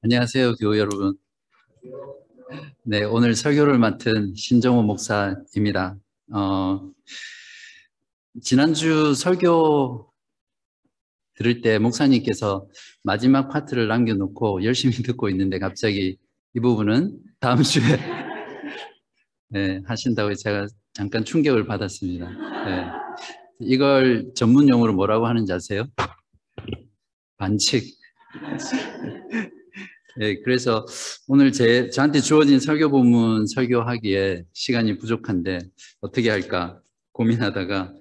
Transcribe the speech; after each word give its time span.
안녕하세요, 0.00 0.54
교우 0.60 0.78
여러분. 0.78 1.18
네, 2.84 3.02
오늘 3.02 3.34
설교를 3.34 3.78
맡은 3.78 4.32
신정호 4.36 4.82
목사입니다. 4.82 5.96
어, 6.32 6.88
지난주 8.40 9.14
설교 9.14 10.08
들을 11.34 11.62
때 11.62 11.80
목사님께서 11.80 12.68
마지막 13.02 13.48
파트를 13.48 13.88
남겨놓고 13.88 14.62
열심히 14.62 14.94
듣고 15.02 15.28
있는데 15.30 15.58
갑자기 15.58 16.16
이 16.54 16.60
부분은 16.60 17.18
다음 17.40 17.64
주에 17.64 17.82
네, 19.50 19.82
하신다고 19.84 20.32
제가 20.36 20.68
잠깐 20.92 21.24
충격을 21.24 21.66
받았습니다. 21.66 22.30
네. 22.66 22.86
이걸 23.58 24.30
전문 24.36 24.68
용어로 24.68 24.92
뭐라고 24.92 25.26
하는지 25.26 25.52
아세요? 25.52 25.86
반칙. 27.36 27.98
네, 30.18 30.40
그래서 30.42 30.84
오늘 31.28 31.52
제, 31.52 31.90
저한테 31.90 32.20
주어진 32.20 32.58
설교 32.58 32.90
본문 32.90 33.46
설교하기에 33.46 34.46
시간이 34.52 34.98
부족한데 34.98 35.60
어떻게 36.00 36.28
할까 36.28 36.80
고민하다가 37.12 37.92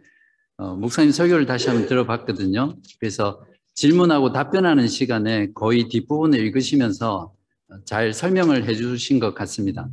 어, 0.57 0.75
목사님 0.75 1.11
설교를 1.11 1.45
다시 1.45 1.69
한번 1.69 1.87
들어봤거든요. 1.87 2.75
그래서 2.99 3.45
질문하고 3.75 4.31
답변하는 4.31 4.87
시간에 4.87 5.51
거의 5.53 5.87
뒷부분을 5.89 6.39
읽으시면서 6.39 7.33
잘 7.85 8.13
설명을 8.13 8.65
해 8.67 8.73
주신 8.73 9.19
것 9.19 9.35
같습니다. 9.35 9.87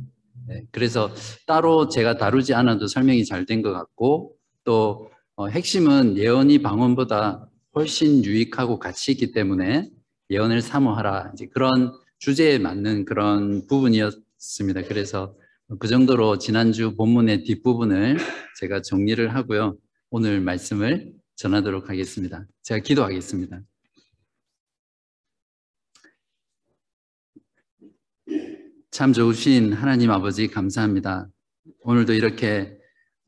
네, 0.47 0.63
그래서 0.71 1.13
따로 1.45 1.89
제가 1.89 2.17
다루지 2.17 2.55
않아도 2.55 2.87
설명이 2.87 3.25
잘 3.25 3.45
된 3.45 3.61
것 3.61 3.71
같고 3.71 4.33
또 4.63 5.11
어, 5.35 5.47
핵심은 5.47 6.17
예언이 6.17 6.63
방언보다 6.63 7.47
훨씬 7.75 8.25
유익하고 8.25 8.79
가치 8.79 9.11
있기 9.11 9.31
때문에 9.31 9.91
예언을 10.31 10.63
사모하라 10.63 11.31
이제 11.35 11.45
그런 11.53 11.93
주제에 12.25 12.57
맞는 12.57 13.05
그런 13.05 13.67
부분이었습니다. 13.67 14.85
그래서 14.87 15.37
그 15.79 15.87
정도로 15.87 16.39
지난주 16.39 16.95
본문의 16.95 17.43
뒷부분을 17.43 18.17
제가 18.59 18.81
정리를 18.81 19.35
하고요. 19.35 19.77
오늘 20.09 20.41
말씀을 20.41 21.13
전하도록 21.35 21.87
하겠습니다. 21.87 22.47
제가 22.63 22.79
기도하겠습니다. 22.79 23.61
참 28.89 29.13
좋으신 29.13 29.73
하나님 29.73 30.09
아버지 30.09 30.47
감사합니다. 30.47 31.29
오늘도 31.81 32.13
이렇게 32.13 32.75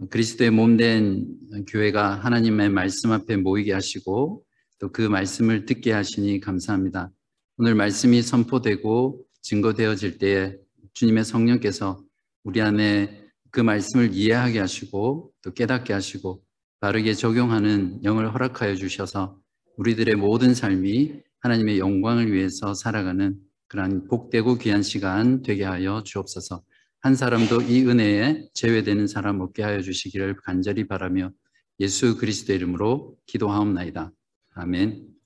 그리스도의 0.10 0.50
몸 0.50 0.76
된 0.76 1.28
교회가 1.68 2.16
하나님의 2.16 2.72
말씀 2.72 3.12
앞에 3.12 3.38
모이게 3.38 3.74
하시고 3.74 4.44
또 4.80 4.92
그 4.92 5.04
말씀을 5.04 5.66
듣게 5.68 5.92
하시니 5.92 6.40
감사합니다. 6.40 7.12
오늘 7.60 7.74
말씀이 7.74 8.22
선포되고 8.22 9.26
증거되어질 9.42 10.20
때에 10.20 10.56
주님의 10.94 11.26
성령께서 11.26 12.00
우리 12.44 12.62
안에 12.62 13.26
그 13.50 13.62
말씀을 13.62 14.14
이해하게 14.14 14.60
하시고 14.60 15.32
또 15.42 15.54
깨닫게 15.54 15.92
하시고 15.92 16.44
바르게 16.82 17.16
적용하는 17.16 18.04
영을 18.04 18.32
허락하여 18.32 18.76
주셔서 18.76 19.40
우리들의 19.78 20.16
모든 20.18 20.54
삶이 20.54 21.14
하나님의 21.40 21.80
영광을 21.80 22.32
위해서 22.32 22.76
살아가는 22.76 23.36
그러한 23.70 24.08
복되고 24.08 24.60
귀한 24.60 24.84
시간 24.84 25.42
되게 25.42 25.64
하여 25.64 26.04
주옵소서. 26.06 26.62
한 27.02 27.16
사람도 27.16 27.64
이 27.64 27.88
은혜에 27.88 28.50
제외되는 28.54 29.08
사람 29.08 29.42
없게 29.42 29.64
하여 29.64 29.82
주시기를 29.82 30.36
간절히 30.44 30.88
바라며 30.88 31.32
예수 31.80 32.18
그리스도 32.18 32.54
이름으로 32.54 33.18
기도하옵나이다. 33.26 34.12
아멘. 34.54 35.17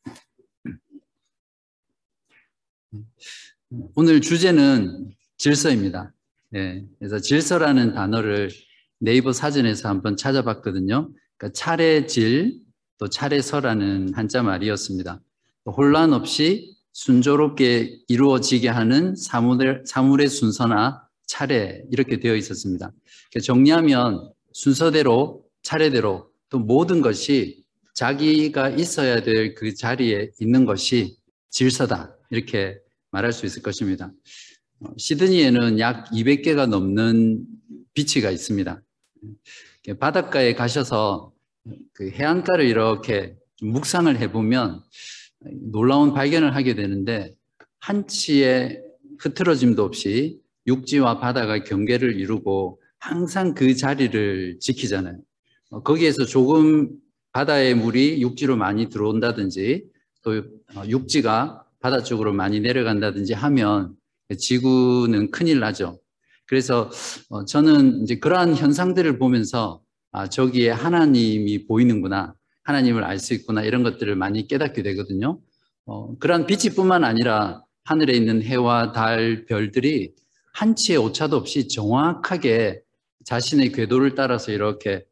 오늘 3.96 4.22
주제는 4.22 5.12
질서입니다. 5.38 6.14
네, 6.50 6.86
그래서 7.00 7.20
질서라는 7.20 7.94
단어를 7.94 8.50
네이버 9.00 9.32
사전에서 9.32 9.90
한번 9.90 10.18
찾아봤거든요. 10.18 11.10
그러니까 11.38 11.54
차례 11.54 12.06
질, 12.06 12.60
또 12.98 13.08
차례서라는 13.08 14.14
한자 14.14 14.44
말이었습니다. 14.44 15.22
혼란 15.66 16.14
없이 16.14 16.76
순조롭게 16.94 18.00
이루어지게 18.08 18.68
하는 18.68 19.16
사물의, 19.16 19.84
사물의 19.86 20.28
순서나 20.28 21.08
차례 21.26 21.84
이렇게 21.92 22.20
되어 22.20 22.36
있었습니다. 22.36 22.92
정리하면 23.42 24.32
순서대로 24.54 25.46
차례대로 25.64 26.30
또 26.50 26.60
모든 26.60 27.02
것이 27.02 27.64
자기가 27.94 28.70
있어야 28.72 29.22
될 29.24 29.56
그 29.56 29.74
자리에 29.74 30.32
있는 30.40 30.66
것이 30.66 31.18
질서다 31.50 32.16
이렇게 32.30 32.81
말할 33.12 33.34
수 33.34 33.46
있을 33.46 33.62
것입니다. 33.62 34.12
어, 34.80 34.88
시드니에는 34.98 35.80
약 35.80 36.10
200개가 36.12 36.68
넘는 36.68 37.46
비치가 37.94 38.32
있습니다. 38.32 38.82
바닷가에 40.00 40.54
가셔서 40.54 41.34
그 41.94 42.10
해안가를 42.10 42.66
이렇게 42.66 43.36
묵상을 43.62 44.18
해보면 44.18 44.82
놀라운 45.72 46.14
발견을 46.14 46.56
하게 46.56 46.76
되는데 46.76 47.36
한치의 47.80 48.82
흐트러짐도 49.20 49.84
없이 49.84 50.40
육지와 50.68 51.20
바다가 51.20 51.64
경계를 51.64 52.20
이루고 52.20 52.82
항상 53.00 53.54
그 53.54 53.76
자리를 53.76 54.60
지키잖아요. 54.60 55.18
어, 55.72 55.84
거기에서 55.84 56.26
조금 56.26 56.90
바다의 57.32 57.76
물이 57.76 58.22
육지로 58.22 58.58
많이 58.58 58.90
들어온다든지 58.90 59.86
또 60.22 60.44
어, 60.76 60.84
육지가 60.88 61.61
바다 61.82 62.04
쪽으로 62.04 62.34
많이 62.34 62.60
내려간다든지 62.60 63.34
하면 63.34 63.96
지구는 64.38 65.32
큰일 65.32 65.60
나죠. 65.60 66.00
그래서 66.46 66.90
어, 67.30 67.46
저는 67.46 68.04
이제 68.04 68.20
그러한 68.20 68.56
현상들을 68.56 69.18
보면서 69.18 69.82
아, 70.12 70.28
저기에 70.28 70.70
하나님이 70.70 71.66
보이는구나. 71.66 72.36
하나님을 72.64 73.04
알 73.04 73.20
수 73.20 73.34
있구나. 73.34 73.64
이런 73.64 73.84
것들을 73.84 74.16
많이 74.16 74.48
깨닫게 74.48 74.84
되거든요. 74.84 75.40
어, 75.86 76.18
그러한 76.20 76.46
빛이뿐만 76.46 77.04
아니라 77.04 77.64
하늘에 77.84 78.14
있는 78.14 78.44
해와 78.44 78.92
달, 78.92 79.46
별들이 79.46 80.14
한치의 80.54 80.98
오차도 81.00 81.38
없이 81.38 81.68
정확하게 81.68 82.82
자신의 83.26 83.72
궤도를 83.72 84.16
따라서 84.16 84.52
이렇게 84.52 85.06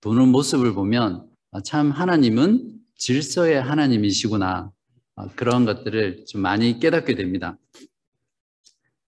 도는 0.00 0.28
모습을 0.28 0.74
보면 0.74 1.26
아, 1.50 1.60
참 1.62 1.90
하나님은 1.90 2.72
질서의 2.96 3.60
하나님이시구나. 3.60 4.70
어, 5.16 5.28
그런 5.36 5.64
것들을 5.64 6.26
좀 6.26 6.40
많이 6.40 6.78
깨닫게 6.78 7.14
됩니다. 7.14 7.58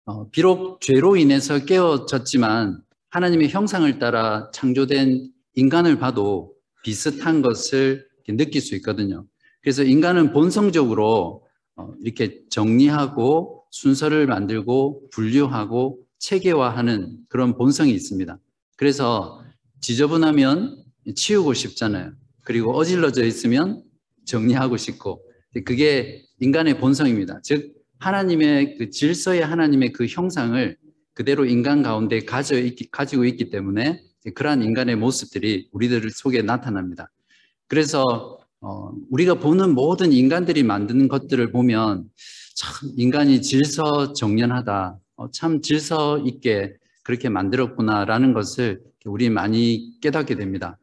어, 0.04 0.28
비록 0.30 0.80
죄로 0.80 1.16
인해서 1.16 1.64
깨어졌지만 1.64 2.80
하나님의 3.10 3.48
형상을 3.48 3.98
따라 3.98 4.50
창조된 4.52 5.30
인간을 5.54 5.98
봐도 5.98 6.54
비슷한 6.84 7.42
것을 7.42 8.06
느낄 8.28 8.60
수 8.60 8.76
있거든요. 8.76 9.26
그래서 9.62 9.82
인간은 9.82 10.32
본성적으로 10.32 11.44
어, 11.74 11.92
이렇게 12.00 12.42
정리하고 12.50 13.64
순서를 13.70 14.26
만들고 14.26 15.08
분류하고 15.10 15.98
체계화하는 16.18 17.18
그런 17.28 17.56
본성이 17.56 17.92
있습니다. 17.92 18.38
그래서 18.76 19.42
지저분하면 19.80 20.84
치우고 21.14 21.54
싶잖아요. 21.54 22.12
그리고 22.44 22.76
어질러져 22.76 23.24
있으면 23.24 23.82
정리하고 24.24 24.76
싶고 24.76 25.22
그게 25.64 26.24
인간의 26.40 26.78
본성입니다. 26.78 27.40
즉 27.42 27.74
하나님의 27.98 28.76
그 28.76 28.90
질서의 28.90 29.44
하나님의 29.44 29.92
그 29.92 30.06
형상을 30.06 30.76
그대로 31.14 31.46
인간 31.46 31.82
가운데 31.82 32.20
가져 32.20 32.58
있기, 32.58 32.90
가지고 32.90 33.24
있기 33.24 33.48
때문에 33.50 34.02
그러한 34.34 34.62
인간의 34.62 34.96
모습들이 34.96 35.68
우리들 35.72 36.10
속에 36.10 36.42
나타납니다. 36.42 37.10
그래서 37.68 38.38
어, 38.60 38.92
우리가 39.10 39.34
보는 39.34 39.74
모든 39.74 40.12
인간들이 40.12 40.62
만드는 40.62 41.08
것들을 41.08 41.52
보면 41.52 42.04
참 42.54 42.90
인간이 42.96 43.42
질서 43.42 44.12
정연하다, 44.12 44.98
어, 45.16 45.30
참 45.30 45.60
질서 45.62 46.18
있게 46.18 46.74
그렇게 47.02 47.28
만들었구나라는 47.28 48.32
것을 48.32 48.80
우리 49.04 49.30
많이 49.30 49.92
깨닫게 50.00 50.34
됩니다. 50.34 50.78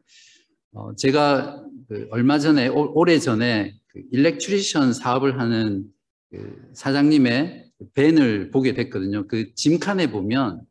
어, 0.72 0.94
제가 0.96 1.62
그 1.88 2.08
얼마 2.10 2.38
전에 2.38 2.68
오래 2.68 3.18
전에 3.18 3.74
그 3.94 4.02
일렉트리션 4.10 4.92
사업을 4.92 5.38
하는 5.38 5.84
그 6.30 6.70
사장님의 6.74 7.70
밴을 7.94 8.50
보게 8.50 8.74
됐거든요. 8.74 9.28
그 9.28 9.54
짐칸에 9.54 10.10
보면 10.10 10.62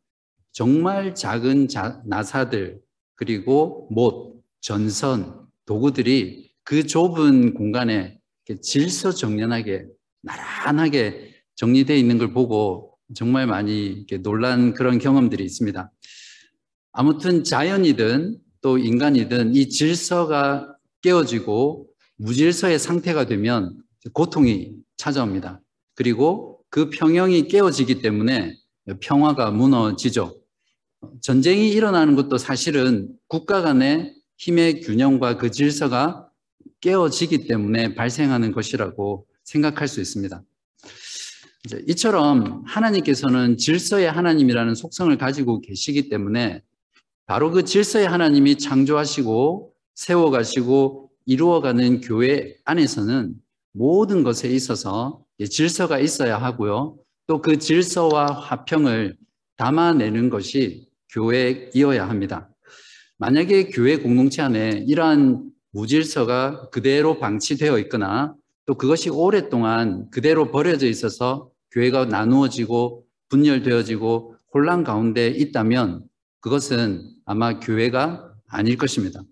정말 0.52 1.14
작은 1.14 1.68
자, 1.68 2.02
나사들 2.04 2.80
그리고 3.14 3.88
못, 3.90 4.42
전선, 4.60 5.46
도구들이 5.64 6.50
그 6.64 6.86
좁은 6.86 7.54
공간에 7.54 8.18
질서정연하게 8.62 9.86
나란하게 10.22 11.34
정리되어 11.54 11.96
있는 11.96 12.18
걸 12.18 12.32
보고 12.32 12.98
정말 13.14 13.46
많이 13.46 14.06
놀란 14.22 14.74
그런 14.74 14.98
경험들이 14.98 15.44
있습니다. 15.44 15.90
아무튼 16.92 17.42
자연이든 17.42 18.38
또 18.60 18.78
인간이든 18.78 19.54
이 19.54 19.68
질서가 19.68 20.76
깨어지고 21.02 21.88
무질서의 22.24 22.78
상태가 22.78 23.26
되면 23.26 23.76
고통이 24.14 24.72
찾아옵니다. 24.96 25.60
그리고 25.94 26.60
그 26.70 26.88
평형이 26.88 27.48
깨어지기 27.48 28.00
때문에 28.00 28.56
평화가 29.00 29.50
무너지죠. 29.50 30.34
전쟁이 31.20 31.70
일어나는 31.70 32.16
것도 32.16 32.38
사실은 32.38 33.10
국가 33.28 33.60
간의 33.60 34.14
힘의 34.38 34.80
균형과 34.80 35.36
그 35.36 35.50
질서가 35.50 36.28
깨어지기 36.80 37.46
때문에 37.46 37.94
발생하는 37.94 38.52
것이라고 38.52 39.26
생각할 39.44 39.86
수 39.86 40.00
있습니다. 40.00 40.42
이처럼 41.88 42.62
하나님께서는 42.66 43.58
질서의 43.58 44.10
하나님이라는 44.10 44.74
속성을 44.74 45.16
가지고 45.18 45.60
계시기 45.60 46.08
때문에 46.08 46.62
바로 47.26 47.50
그 47.50 47.64
질서의 47.64 48.08
하나님이 48.08 48.56
창조하시고 48.56 49.72
세워가시고 49.94 51.03
이루어가는 51.26 52.00
교회 52.00 52.56
안에서는 52.64 53.34
모든 53.72 54.22
것에 54.22 54.48
있어서 54.48 55.24
질서가 55.50 55.98
있어야 55.98 56.38
하고요. 56.38 56.98
또 57.26 57.40
그 57.40 57.58
질서와 57.58 58.26
화평을 58.26 59.16
담아내는 59.56 60.30
것이 60.30 60.88
교회이어야 61.10 62.08
합니다. 62.08 62.50
만약에 63.18 63.70
교회 63.70 63.96
공동체 63.96 64.42
안에 64.42 64.84
이러한 64.86 65.50
무질서가 65.72 66.68
그대로 66.70 67.18
방치되어 67.18 67.78
있거나 67.80 68.34
또 68.66 68.74
그것이 68.74 69.10
오랫동안 69.10 70.10
그대로 70.10 70.50
버려져 70.50 70.86
있어서 70.86 71.50
교회가 71.70 72.06
나누어지고 72.06 73.04
분열되어지고 73.28 74.36
혼란 74.52 74.84
가운데 74.84 75.28
있다면 75.28 76.04
그것은 76.40 77.08
아마 77.24 77.58
교회가 77.58 78.32
아닐 78.48 78.76
것입니다. 78.76 79.22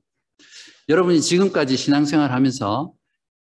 여러분이 0.88 1.20
지금까지 1.20 1.76
신앙생활 1.76 2.32
하면서 2.32 2.92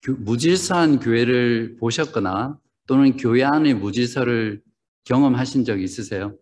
무질서한 0.06 1.00
교회를 1.00 1.76
보셨거나 1.78 2.58
또는 2.86 3.16
교회 3.16 3.44
안의 3.44 3.74
무질서를 3.74 4.62
경험하신 5.04 5.64
적 5.64 5.80
있으세요? 5.80 6.36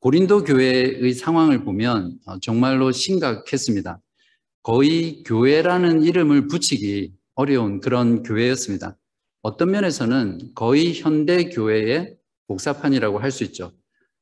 고린도 0.00 0.44
교회의 0.44 1.12
상황을 1.12 1.64
보면 1.64 2.18
정말로 2.40 2.90
심각했습니다. 2.90 4.00
거의 4.62 5.22
교회라는 5.24 6.02
이름을 6.02 6.48
붙이기 6.48 7.12
어려운 7.34 7.80
그런 7.80 8.22
교회였습니다. 8.22 8.96
어떤 9.42 9.70
면에서는 9.70 10.54
거의 10.54 10.94
현대 10.94 11.44
교회의 11.50 12.16
복사판이라고 12.48 13.18
할 13.18 13.30
수 13.30 13.44
있죠. 13.44 13.72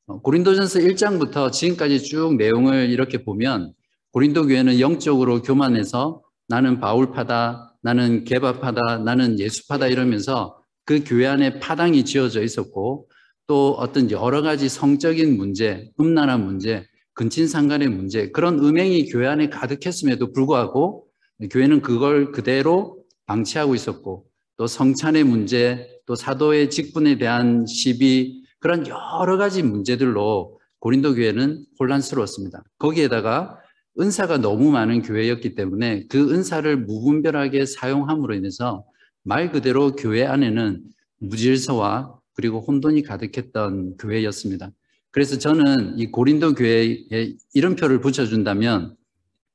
어, 0.05 0.21
고린도전서 0.21 0.79
1장부터 0.79 1.51
지금까지 1.51 2.01
쭉 2.03 2.35
내용을 2.35 2.89
이렇게 2.89 3.23
보면 3.23 3.73
고린도 4.11 4.47
교회는 4.47 4.79
영적으로 4.81 5.41
교만해서 5.41 6.21
나는 6.49 6.81
바울파다, 6.81 7.77
나는 7.81 8.25
개바파다, 8.25 8.99
나는 8.99 9.39
예수파다 9.39 9.87
이러면서 9.87 10.61
그 10.85 11.03
교회 11.05 11.27
안에 11.27 11.59
파당이 11.59 12.03
지어져 12.03 12.43
있었고 12.43 13.07
또 13.47 13.71
어떤 13.79 14.11
여러 14.11 14.41
가지 14.41 14.67
성적인 14.67 15.37
문제, 15.37 15.89
음란한 15.99 16.43
문제, 16.43 16.85
근친상간의 17.13 17.87
문제 17.87 18.31
그런 18.31 18.59
음행이 18.59 19.09
교회 19.09 19.27
안에 19.27 19.49
가득했음에도 19.49 20.33
불구하고 20.33 21.05
교회는 21.49 21.81
그걸 21.81 22.31
그대로 22.31 23.03
방치하고 23.27 23.75
있었고 23.75 24.25
또 24.57 24.67
성찬의 24.67 25.23
문제, 25.23 25.87
또 26.05 26.15
사도의 26.15 26.69
직분에 26.69 27.17
대한 27.17 27.65
시비 27.65 28.43
그런 28.59 28.85
여러 28.87 29.37
가지 29.37 29.63
문제들로 29.63 30.59
고린도 30.79 31.15
교회는 31.15 31.65
혼란스러웠습니다. 31.79 32.63
거기에다가 32.77 33.60
은사가 34.01 34.37
너무 34.39 34.71
많은 34.71 35.03
교회였기 35.03 35.53
때문에 35.55 36.07
그 36.07 36.33
은사를 36.33 36.75
무분별하게 36.77 37.65
사용함으로 37.65 38.33
인해서 38.33 38.85
말 39.23 39.51
그대로 39.51 39.95
교회 39.95 40.25
안에는 40.25 40.83
무질서와 41.19 42.19
그리고 42.33 42.59
혼돈이 42.61 43.03
가득했던 43.03 43.97
교회였습니다. 43.97 44.71
그래서 45.11 45.37
저는 45.37 45.99
이 45.99 46.07
고린도 46.07 46.55
교회에 46.55 47.35
이름표를 47.53 48.01
붙여준다면 48.01 48.95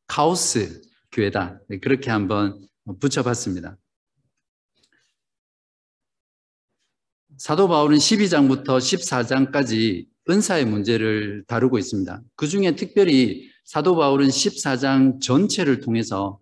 카오스 0.07 0.83
교회다. 1.11 1.61
네, 1.69 1.79
그렇게 1.79 2.11
한번 2.11 2.67
붙여봤습니다. 3.01 3.77
사도 7.39 7.69
바울은 7.69 7.99
12장부터 7.99 8.79
14장까지 8.79 10.07
은사의 10.29 10.67
문제를 10.67 11.45
다루고 11.47 11.79
있습니다. 11.79 12.23
그 12.35 12.47
중에 12.47 12.77
특별히 12.77 13.51
사도 13.67 13.97
바울은 13.97 14.29
14장 14.29 15.21
전체를 15.21 15.81
통해서 15.81 16.39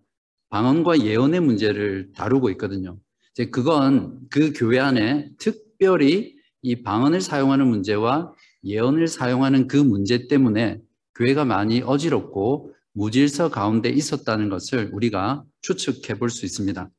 방언과 0.49 0.99
예언의 1.01 1.39
문제를 1.39 2.11
다루고 2.13 2.51
있거든요. 2.51 2.99
이제 3.33 3.49
그건 3.49 4.19
그 4.29 4.53
교회 4.55 4.79
안에 4.79 5.31
특별히 5.39 6.35
이 6.61 6.83
방언을 6.83 7.21
사용하는 7.21 7.67
문제와 7.67 8.31
예언을 8.63 9.07
사용하는 9.07 9.67
그 9.67 9.75
문제 9.75 10.27
때문에 10.27 10.79
교회가 11.15 11.45
많이 11.45 11.81
어지럽고 11.81 12.71
무질서 12.93 13.49
가운데 13.49 13.89
있었다는 13.89 14.49
것을 14.49 14.91
우리가 14.93 15.43
추측해 15.61 16.19
볼 16.19 16.29
수 16.29 16.45
있습니다. 16.45 16.89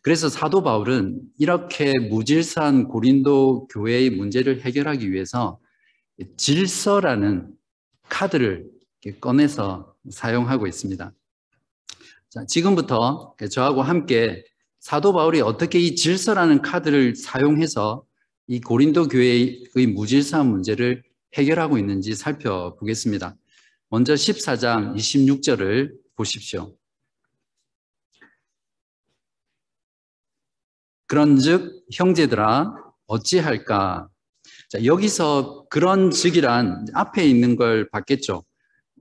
그래서 0.00 0.28
사도 0.28 0.64
바울은 0.64 1.20
이렇게 1.38 1.96
무질서한 2.00 2.88
고린도 2.88 3.68
교회의 3.68 4.10
문제를 4.10 4.62
해결하기 4.62 5.12
위해서 5.12 5.60
질서라는 6.36 7.54
카드를 8.08 8.71
꺼내서 9.20 9.94
사용하고 10.10 10.66
있습니다. 10.66 11.12
자, 12.28 12.46
지금부터 12.46 13.34
저하고 13.50 13.82
함께 13.82 14.44
사도 14.80 15.12
바울이 15.12 15.40
어떻게 15.40 15.78
이 15.78 15.94
질서라는 15.94 16.62
카드를 16.62 17.14
사용해서 17.14 18.04
이 18.46 18.60
고린도 18.60 19.08
교회의 19.08 19.64
무질서한 19.94 20.46
문제를 20.46 21.02
해결하고 21.34 21.78
있는지 21.78 22.14
살펴보겠습니다. 22.14 23.36
먼저 23.88 24.14
14장 24.14 24.96
26절을 24.96 25.94
보십시오. 26.16 26.74
그런즉 31.06 31.84
형제들아 31.92 32.74
어찌할까? 33.06 34.08
자, 34.70 34.84
여기서 34.84 35.66
그런 35.68 36.10
즉이란 36.10 36.86
앞에 36.94 37.26
있는 37.26 37.56
걸 37.56 37.88
봤겠죠. 37.90 38.44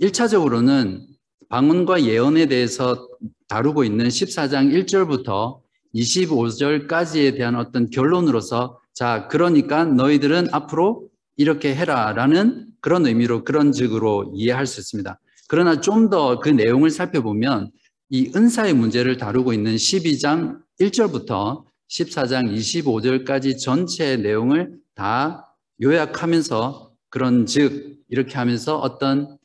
1차적으로는 0.02 1.06
방언과 1.50 2.04
예언에 2.06 2.48
대해서 2.48 3.08
다루고 3.48 3.84
있는 3.84 4.08
14장 4.08 4.72
1절부터 4.86 5.60
25절까지에 5.94 7.36
대한 7.36 7.56
어떤 7.56 7.90
결론으로서 7.90 8.80
자, 8.94 9.28
그러니까 9.30 9.86
너희들은 9.86 10.48
앞으로 10.52 11.08
이렇게 11.38 11.76
해라 11.76 12.14
라는 12.14 12.68
그런 12.82 13.06
의미로 13.06 13.44
그런 13.44 13.72
즉으로 13.72 14.32
이해할 14.36 14.66
수 14.66 14.80
있습니다. 14.80 15.20
그러나 15.48 15.80
좀 15.82 16.10
더 16.10 16.40
그 16.40 16.50
내용을 16.50 16.90
살펴보면 16.90 17.72
이 18.10 18.32
은사의 18.36 18.74
문제를 18.74 19.18
다루고 19.18 19.54
있는 19.54 19.76
12장 19.76 20.60
1절부터 20.80 21.64
14장 21.90 22.54
25절까지 22.56 23.60
전체 23.60 24.18
내용을 24.18 24.78
다 24.96 25.56
요약하면서 25.82 26.92
그런 27.10 27.46
즉 27.46 27.98
이렇게 28.10 28.36
하면서 28.36 28.78
어떤 28.78 29.24
어, 29.24 29.41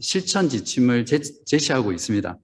실천 0.00 0.48
지침을 0.48 1.04
제시하고 1.46 1.92
있습니다. 1.92 2.38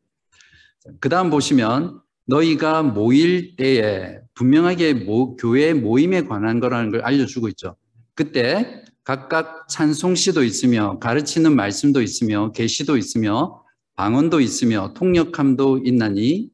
그 1.00 1.08
다음 1.08 1.30
보시면 1.30 2.00
너희가 2.26 2.82
모일 2.82 3.56
때에 3.56 4.20
분명하게 4.34 4.94
모, 4.94 5.36
교회 5.36 5.72
모임에 5.74 6.22
관한 6.22 6.60
거라는 6.60 6.90
걸 6.90 7.02
알려주고 7.02 7.48
있죠. 7.48 7.76
그때 8.14 8.84
각각 9.02 9.68
찬송시도 9.68 10.44
있으며 10.44 10.98
가르치는 10.98 11.56
말씀도 11.56 12.02
있으며 12.02 12.52
계시도 12.52 12.96
있으며 12.96 13.64
방언도 13.96 14.40
있으며 14.40 14.92
통역함도 14.94 15.82
있나니 15.84 16.50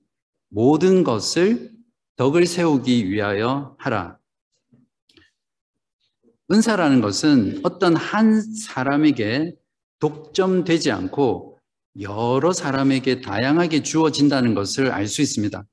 모든 0.48 1.02
것을 1.02 1.72
덕을 2.16 2.46
세우기 2.46 3.10
위하여 3.10 3.74
하라. 3.78 4.18
은사라는 6.50 7.00
것은 7.00 7.60
어떤 7.64 7.96
한 7.96 8.40
사람에게 8.40 9.56
독점되지 10.04 10.90
않고 10.90 11.58
여러 12.00 12.52
사람에게 12.52 13.22
다양하게 13.22 13.82
주어진다는 13.82 14.54
것을 14.54 14.90
알 14.90 15.06
수 15.06 15.22
있습니다. 15.22 15.64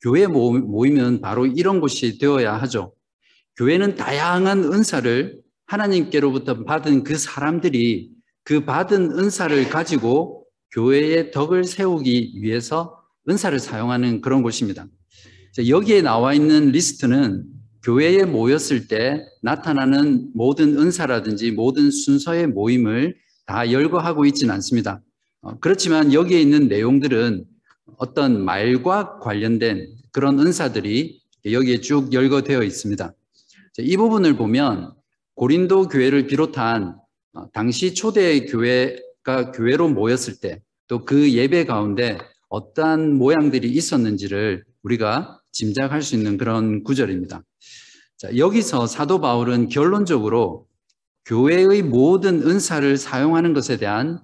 교회 0.00 0.28
모임은 0.28 1.20
바로 1.20 1.44
이런 1.44 1.80
곳이 1.80 2.18
되어야 2.18 2.54
하죠. 2.62 2.94
교회는 3.56 3.96
다양한 3.96 4.72
은사를 4.72 5.40
하나님께로부터 5.66 6.62
받은 6.62 7.02
그 7.02 7.18
사람들이 7.18 8.12
그 8.44 8.64
받은 8.64 9.18
은사를 9.18 9.68
가지고 9.68 10.46
교회의 10.70 11.32
덕을 11.32 11.64
세우기 11.64 12.34
위해서 12.36 13.02
은사를 13.28 13.58
사용하는 13.58 14.20
그런 14.20 14.42
곳입니다. 14.44 14.86
여기에 15.66 16.02
나와 16.02 16.32
있는 16.32 16.70
리스트는 16.70 17.44
교회에 17.82 18.24
모였을 18.24 18.86
때 18.86 19.24
나타나는 19.42 20.30
모든 20.34 20.78
은사라든지 20.78 21.50
모든 21.50 21.90
순서의 21.90 22.46
모임을 22.46 23.16
다 23.48 23.72
열거하고 23.72 24.26
있지는 24.26 24.54
않습니다. 24.54 25.02
어, 25.40 25.58
그렇지만 25.58 26.12
여기에 26.12 26.40
있는 26.40 26.68
내용들은 26.68 27.44
어떤 27.96 28.44
말과 28.44 29.18
관련된 29.18 29.88
그런 30.12 30.38
은사들이 30.38 31.20
여기에 31.50 31.80
쭉 31.80 32.12
열거되어 32.12 32.62
있습니다. 32.62 33.14
이 33.78 33.96
부분을 33.96 34.36
보면 34.36 34.92
고린도 35.34 35.88
교회를 35.88 36.26
비롯한 36.28 36.96
어, 37.32 37.50
당시 37.52 37.94
초대 37.94 38.46
교회가 38.46 39.52
교회로 39.52 39.88
모였을 39.88 40.36
때 40.36 40.60
또 40.88 41.04
그 41.04 41.32
예배 41.32 41.66
가운데 41.66 42.18
어떠한 42.48 43.12
모양들이 43.14 43.68
있었는지를 43.70 44.64
우리가 44.82 45.38
짐작할 45.52 46.00
수 46.02 46.14
있는 46.14 46.38
그런 46.38 46.82
구절입니다. 46.82 47.42
자, 48.16 48.36
여기서 48.36 48.86
사도 48.86 49.20
바울은 49.20 49.68
결론적으로 49.68 50.66
교회의 51.28 51.82
모든 51.82 52.42
은사를 52.42 52.96
사용하는 52.96 53.52
것에 53.52 53.76
대한 53.76 54.18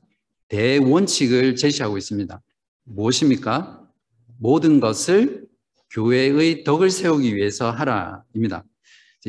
대원칙을 0.48 1.54
제시하고 1.54 1.98
있습니다. 1.98 2.40
무엇입니까? 2.84 3.82
모든 4.38 4.80
것을 4.80 5.44
교회의 5.90 6.64
덕을 6.64 6.88
세우기 6.88 7.36
위해서 7.36 7.70
하라입니다. 7.70 8.64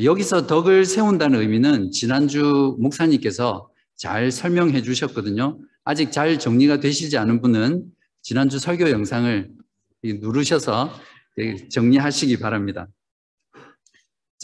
여기서 0.02 0.46
덕을 0.46 0.86
세운다는 0.86 1.38
의미는 1.38 1.90
지난주 1.90 2.76
목사님께서 2.80 3.68
잘 3.94 4.32
설명해 4.32 4.80
주셨거든요. 4.80 5.58
아직 5.84 6.12
잘 6.12 6.38
정리가 6.38 6.80
되시지 6.80 7.18
않은 7.18 7.42
분은 7.42 7.84
지난주 8.22 8.58
설교 8.58 8.90
영상을 8.90 9.50
누르셔서 10.02 10.94
정리하시기 11.70 12.38
바랍니다. 12.38 12.88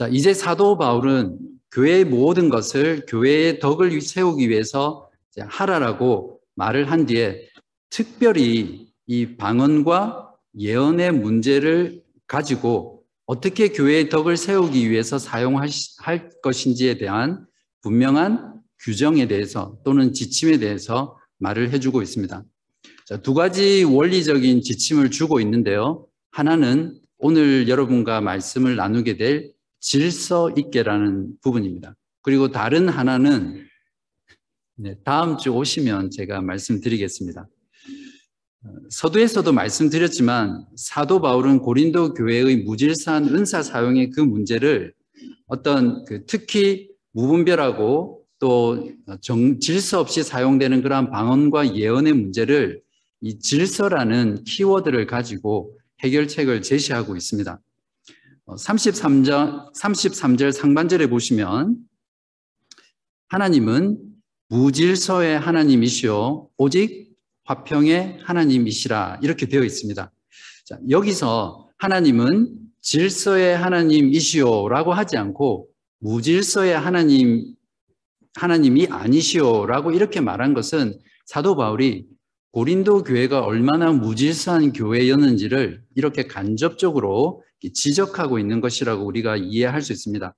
자, 0.03 0.09
이제 0.09 0.35
사도 0.35 0.79
바울은 0.79 1.39
교회의 1.71 2.05
모든 2.05 2.49
것을 2.49 3.07
교회의 3.07 3.61
덕을 3.61 4.01
세우기 4.01 4.49
위해서 4.49 5.09
하라라고 5.39 6.41
말을 6.57 6.91
한 6.91 7.07
뒤에 7.07 7.49
특별히 7.89 8.89
이 9.07 9.37
방언과 9.37 10.33
예언의 10.59 11.13
문제를 11.13 12.03
가지고 12.27 13.05
어떻게 13.27 13.69
교회의 13.69 14.09
덕을 14.09 14.37
세우기 14.37 14.91
위해서 14.91 15.21
사용할 15.21 15.69
것인지에 16.43 16.99
대한 16.99 17.47
분명한 17.83 18.55
규정에 18.81 19.29
대해서 19.29 19.79
또는 19.85 20.13
지침에 20.15 20.59
대해서 20.59 21.17
말을 21.39 21.71
해주고 21.71 22.03
있습니다. 22.03 22.43
자, 23.07 23.17
두 23.19 23.35
가지 23.35 23.85
원리적인 23.85 24.63
지침을 24.63 25.13
주고 25.13 25.39
있는데요. 25.39 26.09
하나는 26.33 26.99
오늘 27.19 27.69
여러분과 27.69 28.21
말씀을 28.21 28.75
나누게 28.75 29.17
될 29.17 29.52
질서 29.83 30.51
있게라는 30.57 31.35
부분입니다. 31.43 31.95
그리고 32.23 32.51
다른 32.51 32.89
하나는 32.89 33.67
네, 34.77 34.97
다음 35.05 35.37
주 35.37 35.51
오시면 35.51 36.11
제가 36.11 36.41
말씀드리겠습니다. 36.41 37.47
서두에서도 38.91 39.53
말씀드렸지만 39.53 40.65
사도 40.77 41.21
바울은 41.21 41.59
고린도 41.59 42.15
교회의 42.15 42.59
무질서한 42.59 43.35
은사 43.35 43.63
사용의 43.63 44.11
그 44.11 44.21
문제를 44.21 44.95
어떤 45.47 46.05
그 46.05 46.25
특히 46.27 46.89
무분별하고 47.11 48.25
또 48.39 48.89
정, 49.21 49.59
질서 49.59 50.01
없이 50.01 50.23
사용되는 50.23 50.83
그러한 50.83 51.11
방언과 51.11 51.77
예언의 51.77 52.13
문제를 52.13 52.81
이 53.21 53.39
질서라는 53.39 54.45
키워드를 54.45 55.07
가지고 55.07 55.77
해결책을 56.01 56.63
제시하고 56.63 57.17
있습니다. 57.17 57.61
33절, 58.47 59.33
어, 59.33 59.73
33절 59.73 60.53
상반절에 60.53 61.07
보시면 61.09 61.77
하나님은 63.29 63.99
무질서의 64.49 65.39
하나님이시오 65.39 66.51
오직 66.57 67.13
화평의 67.45 68.19
하나님이시라 68.23 69.21
이렇게 69.23 69.47
되어 69.47 69.63
있습니다. 69.63 70.13
자, 70.67 70.79
여기서 70.91 71.69
하나님은 71.79 72.59
질서의 72.81 73.57
하나님이시오라고 73.57 74.93
하지 74.93 75.17
않고 75.17 75.69
무질서의 76.01 76.79
하나님 76.79 77.55
하나님이 78.35 78.89
아니시오라고 78.89 79.93
이렇게 79.93 80.21
말한 80.21 80.55
것은 80.55 80.99
사도 81.27 81.55
바울이 81.57 82.07
고린도 82.53 83.05
교회가 83.05 83.41
얼마나 83.41 83.93
무질서한 83.93 84.73
교회였는지를 84.73 85.83
이렇게 85.95 86.27
간접적으로 86.27 87.43
지적하고 87.73 88.39
있는 88.39 88.61
것이라고 88.61 89.05
우리가 89.05 89.37
이해할 89.37 89.81
수 89.81 89.93
있습니다. 89.93 90.35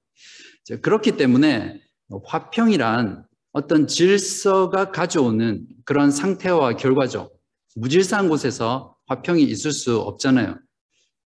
그렇기 0.80 1.16
때문에 1.16 1.80
화평이란 2.24 3.24
어떤 3.52 3.86
질서가 3.86 4.92
가져오는 4.92 5.66
그런 5.84 6.10
상태와 6.10 6.76
결과죠. 6.76 7.30
무질서한 7.74 8.28
곳에서 8.28 8.96
화평이 9.06 9.42
있을 9.42 9.72
수 9.72 9.98
없잖아요. 9.98 10.56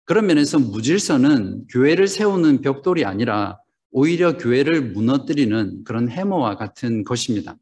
그런 0.04 0.26
면에서 0.26 0.58
무질서는 0.58 1.66
교회를 1.68 2.08
세우는 2.08 2.62
벽돌이 2.62 3.04
아니라 3.04 3.58
오히려 3.90 4.38
교회를 4.38 4.92
무너뜨리는 4.92 5.84
그런 5.84 6.08
해모와 6.08 6.56
같은 6.56 7.04
것입니다. 7.04 7.56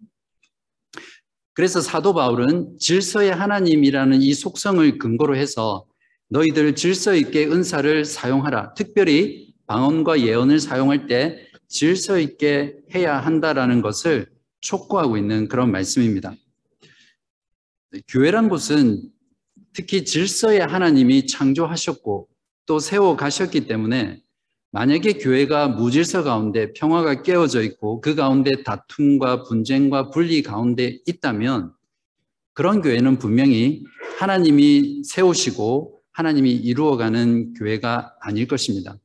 그래서 1.56 1.80
사도 1.80 2.12
바울은 2.12 2.76
질서의 2.78 3.34
하나님이라는 3.34 4.20
이 4.20 4.34
속성을 4.34 4.98
근거로 4.98 5.36
해서 5.36 5.86
너희들 6.28 6.76
질서 6.76 7.14
있게 7.14 7.46
은사를 7.46 8.04
사용하라. 8.04 8.74
특별히 8.74 9.54
방언과 9.66 10.20
예언을 10.20 10.60
사용할 10.60 11.06
때 11.06 11.48
질서 11.66 12.18
있게 12.18 12.76
해야 12.94 13.18
한다라는 13.18 13.80
것을 13.80 14.30
촉구하고 14.60 15.16
있는 15.16 15.48
그런 15.48 15.70
말씀입니다. 15.70 16.34
교회란 18.06 18.50
곳은 18.50 19.08
특히 19.72 20.04
질서의 20.04 20.60
하나님이 20.60 21.26
창조하셨고 21.26 22.28
또 22.66 22.78
세워 22.78 23.16
가셨기 23.16 23.66
때문에 23.66 24.20
만약에 24.76 25.14
교회가 25.14 25.68
무질서 25.68 26.22
가운데 26.22 26.74
평화가 26.74 27.22
깨어져 27.22 27.62
있고 27.62 28.02
그 28.02 28.14
가운데 28.14 28.62
다툼과 28.62 29.44
분쟁과 29.44 30.10
분리 30.10 30.42
가운데 30.42 30.98
있다면 31.06 31.72
그런 32.52 32.82
교회는 32.82 33.18
분명히 33.18 33.84
하나님이 34.18 35.02
세우시고 35.02 36.02
하나님이 36.12 36.52
이루어가는 36.52 37.54
교회가 37.54 38.16
아닐 38.20 38.46
것입니다. 38.46 38.98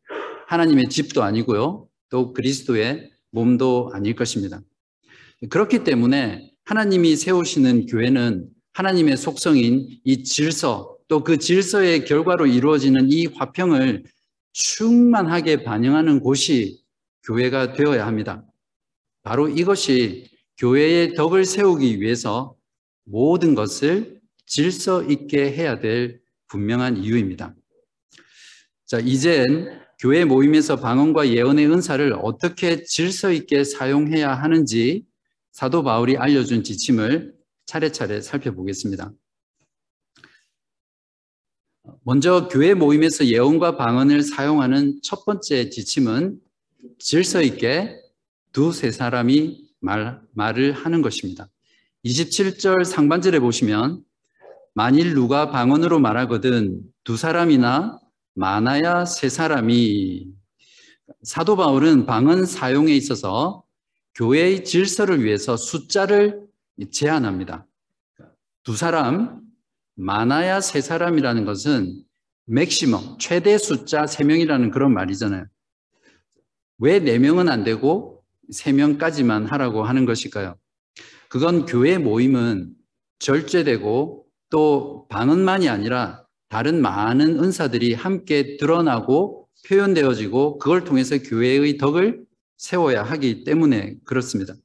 하나님의 0.48 0.90
집도 0.90 1.24
아니고요. 1.24 1.88
또 2.10 2.34
그리스도의 2.34 3.10
몸도 3.30 3.92
아닐 3.94 4.14
것입니다. 4.14 4.60
그렇기 5.50 5.86
때문에 5.86 6.52
하나님이 6.66 7.16
세우시는 7.16 7.86
교회는 7.86 8.50
하나님의 8.74 9.16
속성인 9.16 9.88
이 10.04 10.24
질서 10.26 10.98
또 11.08 11.24
그 11.24 11.38
질서의 11.38 12.04
결과로 12.04 12.46
이루어지는 12.46 13.10
이 13.10 13.28
화평을 13.28 14.04
충만하게 14.54 15.64
반영하는 15.64 16.20
곳이 16.20 16.82
교회가 17.24 17.74
되어야 17.74 18.06
합니다. 18.06 18.46
바로 19.24 19.48
이것이 19.48 20.30
교회의 20.58 21.14
덕을 21.16 21.46
세우기 21.46 22.02
위해서 22.02 22.56
모든 23.06 23.56
것을 23.56 24.20
질서 24.46 25.04
있게 25.04 25.52
해야 25.52 25.80
될 25.80 26.20
분명한 26.48 26.98
이유입니다. 26.98 27.56
자, 28.86 29.00
이젠 29.00 29.80
교회 30.00 30.26
모임에서 30.26 30.78
방언과 30.78 31.30
예언의 31.30 31.72
은사를 31.72 32.14
어떻게 32.22 32.84
질서 32.84 33.32
있게 33.32 33.64
사용해야 33.64 34.34
하는지 34.34 35.06
사도 35.52 35.84
바울이 35.84 36.18
알려준 36.18 36.64
지침을 36.64 37.34
차례차례 37.66 38.22
살펴보겠습니다. 38.22 39.12
먼저 42.04 42.48
교회 42.48 42.74
모임에서 42.74 43.26
예언과 43.26 43.78
방언을 43.78 44.22
사용하는 44.24 45.00
첫 45.02 45.26
번째 45.26 45.70
지침은 45.70 46.40
질서 47.00 47.42
있게 47.42 47.98
두 48.52 48.72
세 48.72 48.92
사람이 48.92 49.70
말, 49.80 50.22
말을 50.34 50.74
하는 50.74 51.02
것입니다. 51.02 51.48
27절 52.06 52.84
상반절에 52.84 53.40
보시면 53.40 54.04
만일 54.74 55.14
누가 55.14 55.52
방언으로 55.52 56.00
말하거든 56.00 56.82
두 57.04 57.18
사람이나 57.18 58.00
많아야 58.36 59.06
세 59.06 59.30
사람이 59.30 60.28
사도 61.24 61.56
바울은 61.56 62.06
방언 62.06 62.46
사용에 62.46 62.94
있어서 62.96 63.64
교회의 64.16 64.64
질서를 64.64 65.24
위해서 65.24 65.58
숫자를 65.58 66.46
제한합니다. 66.92 67.66
두 68.64 68.76
사람, 68.76 69.42
많아야 70.02 70.62
세 70.62 70.82
사람이라는 70.82 71.46
것은 71.46 72.04
맥시멈, 72.46 73.20
최대 73.20 73.58
숫자 73.60 74.08
세 74.08 74.24
명이라는 74.24 74.72
그런 74.72 74.94
말이잖아요. 74.94 75.46
왜 76.80 77.00
네 77.00 77.20
명은 77.20 77.48
안 77.50 77.64
되고 77.64 78.24
세 78.50 78.74
명까지만 78.74 79.46
하라고 79.46 79.84
하는 79.84 80.06
것일까요? 80.06 80.58
그건 81.30 81.66
교회 81.68 82.00
모임은 82.00 82.74
절제되고 83.20 84.26
또 84.50 85.08
방언만이 85.10 85.70
아니라 85.70 86.26
다른 86.50 86.82
많은 86.82 87.42
은사들이 87.42 87.94
함께 87.94 88.58
드러나고 88.58 89.48
표현되어지고 89.68 90.58
그걸 90.58 90.84
통해서 90.84 91.20
교회의 91.20 91.78
덕을 91.78 92.24
세워야 92.58 93.04
하기 93.04 93.44
때문에 93.44 93.98
그렇습니다. 94.04 94.56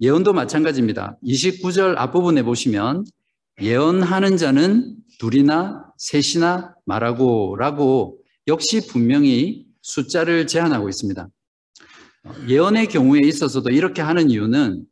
예언도 0.00 0.32
마찬가지입니다. 0.32 1.18
29절 1.22 1.96
앞부분에 1.98 2.42
보시면 2.42 3.04
예언하는 3.60 4.36
자는 4.36 4.96
둘이나 5.18 5.84
셋이나 5.98 6.74
말하고 6.86 7.56
라고 7.56 8.18
역시 8.46 8.86
분명히 8.86 9.66
숫자를 9.82 10.46
제한하고 10.46 10.88
있습니다. 10.88 11.28
예언의 12.48 12.88
경우에 12.88 13.20
있어서도 13.24 13.70
이렇게 13.70 14.02
하는 14.02 14.30
이유는 14.30 14.84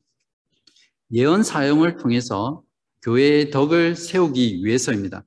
예언 1.13 1.43
사용을 1.43 1.97
통해서 1.97 2.63
교회의 3.03 3.51
덕을 3.51 3.95
세우기 3.95 4.65
위해서입니다. 4.65 5.25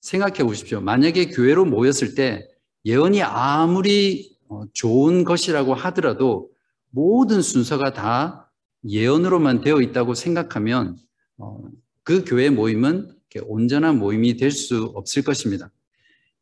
생각해 0.00 0.38
보십시오. 0.44 0.80
만약에 0.80 1.26
교회로 1.26 1.64
모였을 1.64 2.14
때 2.14 2.48
예언이 2.84 3.22
아무리 3.22 4.36
어, 4.48 4.64
좋은 4.72 5.24
것이라고 5.24 5.74
하더라도 5.74 6.50
모든 6.90 7.40
순서가 7.40 7.92
다 7.92 8.52
예언으로만 8.86 9.60
되어 9.60 9.80
있다고 9.80 10.14
생각하면 10.14 10.96
어, 11.38 11.62
그 12.04 12.24
교회 12.24 12.50
모임은 12.50 13.10
온전한 13.42 13.98
모임이 13.98 14.36
될 14.36 14.52
수 14.52 14.92
없을 14.94 15.24
것입니다. 15.24 15.72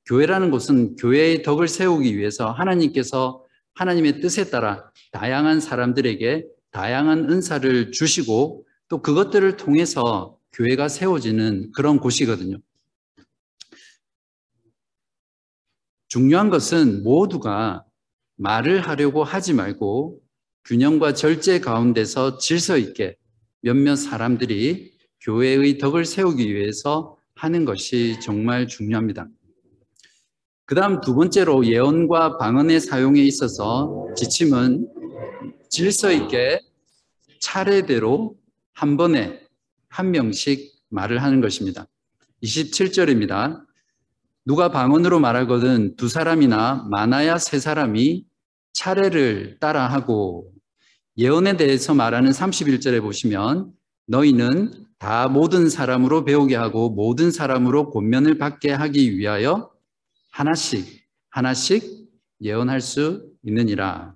교회라는 0.05 0.51
곳은 0.51 0.97
교회의 0.97 1.43
덕을 1.43 1.69
세우기 1.69 2.19
위해서 2.19 2.51
하나님께서 2.51 3.45
하나님의 3.75 4.21
뜻에 4.21 4.51
따라 4.51 4.91
다양한 5.13 5.61
사람들에게 5.61 6.47
다양한 6.71 7.31
은사를 7.31 7.93
주시고 7.93 8.67
또 8.89 9.01
그것들을 9.01 9.57
통해서 9.57 10.39
교회가 10.53 10.89
세워지는 10.89 11.73
그런 11.73 11.99
곳이거든요. 11.99 12.59
중요한 16.09 16.51
것은 16.51 17.03
모두가 17.03 17.87
말을 18.37 18.81
하려고 18.87 19.25
하지 19.25 19.55
말고 19.55 20.21
균형과 20.65 21.15
절제 21.15 21.61
가운데서 21.61 22.37
질서 22.39 22.77
있게 22.77 23.17
몇몇 23.61 23.97
사람들이 23.97 24.92
교회의 25.23 25.79
덕을 25.79 26.05
세우기 26.05 26.53
위해서 26.55 27.17
하는 27.35 27.65
것이 27.65 28.19
정말 28.21 28.67
중요합니다. 28.67 29.29
그 30.65 30.75
다음 30.75 31.01
두 31.01 31.15
번째로 31.15 31.67
예언과 31.67 32.39
방언의 32.39 32.81
사용에 32.81 33.21
있어서 33.23 34.07
지침은 34.17 34.89
질서 35.69 36.11
있게 36.13 36.61
차례대로 37.41 38.37
한 38.73 38.97
번에 38.97 39.41
한 39.89 40.11
명씩 40.11 40.73
말을 40.89 41.23
하는 41.23 41.41
것입니다. 41.41 41.87
27절입니다. 42.43 43.65
누가 44.45 44.71
방언으로 44.71 45.21
말하거든 45.21 45.97
두 45.97 46.09
사람이나 46.09 46.87
많아야 46.91 47.39
세 47.39 47.59
사람이 47.61 48.25
차례를 48.73 49.59
따라하고 49.61 50.51
예언에 51.17 51.57
대해서 51.57 51.95
말하는 51.95 52.31
31절에 52.31 53.01
보시면 53.03 53.73
너희는 54.07 54.73
다 55.03 55.27
모든 55.27 55.69
사람으로 55.69 56.23
배우게 56.23 56.55
하고 56.55 56.89
모든 56.89 57.33
사람으로 57.33 57.91
권면을 57.91 58.39
받게 58.39 58.71
하기 58.71 59.19
위하여 59.19 59.73
하나씩 60.31 60.87
하나씩 61.29 62.07
예언할 62.41 62.81
수 62.81 63.29
있느니라. 63.43 64.15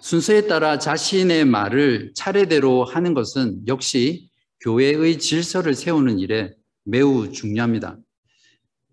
순서에 0.00 0.46
따라 0.46 0.78
자신의 0.78 1.46
말을 1.46 2.12
차례대로 2.14 2.84
하는 2.84 3.14
것은 3.14 3.66
역시 3.66 4.28
교회의 4.60 5.18
질서를 5.18 5.72
세우는 5.72 6.18
일에 6.18 6.52
매우 6.84 7.32
중요합니다. 7.32 7.96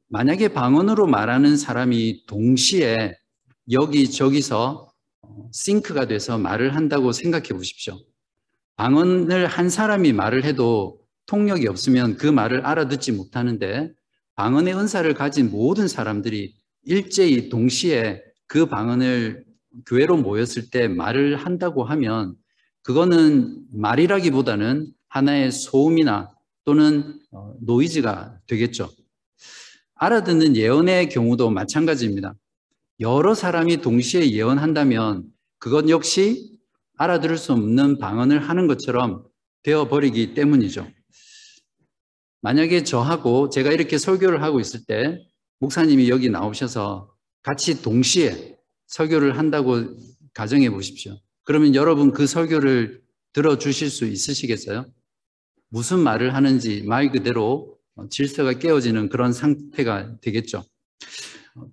만약에 0.07 0.47
방언으로 0.47 1.07
말하는 1.07 1.57
사람이 1.57 2.25
동시에 2.25 3.17
여기저기서 3.69 4.93
싱크가 5.51 6.07
돼서 6.07 6.37
말을 6.37 6.73
한다고 6.73 7.11
생각해 7.11 7.49
보십시오. 7.49 7.99
방언을 8.75 9.47
한 9.47 9.69
사람이 9.69 10.13
말을 10.13 10.45
해도 10.45 10.99
통역이 11.25 11.67
없으면 11.67 12.17
그 12.17 12.27
말을 12.27 12.65
알아듣지 12.65 13.11
못하는데 13.11 13.91
방언의 14.35 14.73
은사를 14.75 15.13
가진 15.13 15.51
모든 15.51 15.87
사람들이 15.87 16.55
일제히 16.83 17.49
동시에 17.49 18.21
그 18.47 18.65
방언을 18.65 19.45
교회로 19.87 20.17
모였을 20.17 20.69
때 20.69 20.87
말을 20.87 21.37
한다고 21.37 21.83
하면 21.83 22.35
그거는 22.81 23.63
말이라기보다는 23.71 24.87
하나의 25.07 25.51
소음이나 25.51 26.31
또는 26.65 27.19
어, 27.31 27.53
노이즈가 27.61 28.37
되겠죠. 28.47 28.89
알아듣는 29.95 30.55
예언의 30.55 31.09
경우도 31.09 31.49
마찬가지입니다. 31.49 32.35
여러 32.99 33.33
사람이 33.33 33.77
동시에 33.77 34.31
예언한다면 34.31 35.25
그것 35.59 35.89
역시 35.89 36.52
알아들을 37.03 37.37
수 37.37 37.53
없는 37.53 37.97
방언을 37.97 38.39
하는 38.47 38.67
것처럼 38.67 39.25
되어버리기 39.63 40.33
때문이죠. 40.33 40.87
만약에 42.41 42.83
저하고 42.83 43.49
제가 43.49 43.71
이렇게 43.71 43.97
설교를 43.97 44.41
하고 44.41 44.59
있을 44.59 44.85
때 44.85 45.19
목사님이 45.59 46.09
여기 46.09 46.29
나오셔서 46.29 47.13
같이 47.41 47.81
동시에 47.81 48.57
설교를 48.87 49.37
한다고 49.37 49.81
가정해 50.33 50.69
보십시오. 50.69 51.17
그러면 51.43 51.75
여러분 51.75 52.11
그 52.11 52.25
설교를 52.25 53.01
들어주실 53.33 53.89
수 53.89 54.05
있으시겠어요? 54.05 54.85
무슨 55.69 55.99
말을 55.99 56.35
하는지 56.35 56.83
말 56.83 57.11
그대로 57.11 57.77
질서가 58.09 58.53
깨어지는 58.53 59.09
그런 59.09 59.33
상태가 59.33 60.19
되겠죠. 60.21 60.63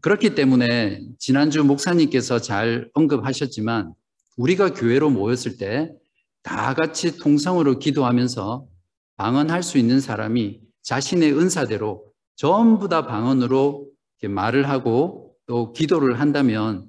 그렇기 0.01 0.35
때문에 0.35 1.03
지난주 1.19 1.65
목사님께서 1.65 2.41
잘 2.41 2.91
언급하셨지만 2.95 3.95
우리가 4.41 4.75
교회로 4.75 5.11
모였을 5.11 5.57
때 5.57 6.01
다 6.43 6.75
같이 6.75 7.19
통성으로 7.19 7.79
기도하면서 7.79 8.67
방언할 9.17 9.63
수 9.63 9.79
있는 9.79 10.01
사람이 10.01 10.61
자신의 10.83 11.39
은사대로 11.39 12.05
전부 12.37 12.89
다 12.89 13.07
방언으로 13.07 13.87
말을 14.27 14.69
하고 14.69 15.35
또 15.47 15.73
기도를 15.73 16.21
한다면 16.21 16.87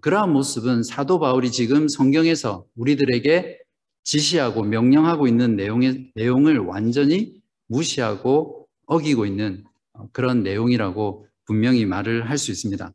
그러한 0.00 0.32
모습은 0.32 0.82
사도 0.82 1.18
바울이 1.18 1.50
지금 1.50 1.88
성경에서 1.88 2.64
우리들에게 2.76 3.58
지시하고 4.04 4.62
명령하고 4.62 5.26
있는 5.26 5.56
내용의, 5.56 6.12
내용을 6.14 6.58
완전히 6.58 7.34
무시하고 7.66 8.66
어기고 8.86 9.26
있는 9.26 9.64
그런 10.12 10.42
내용이라고 10.42 11.26
분명히 11.44 11.84
말을 11.84 12.28
할 12.30 12.38
수 12.38 12.50
있습니다. 12.50 12.92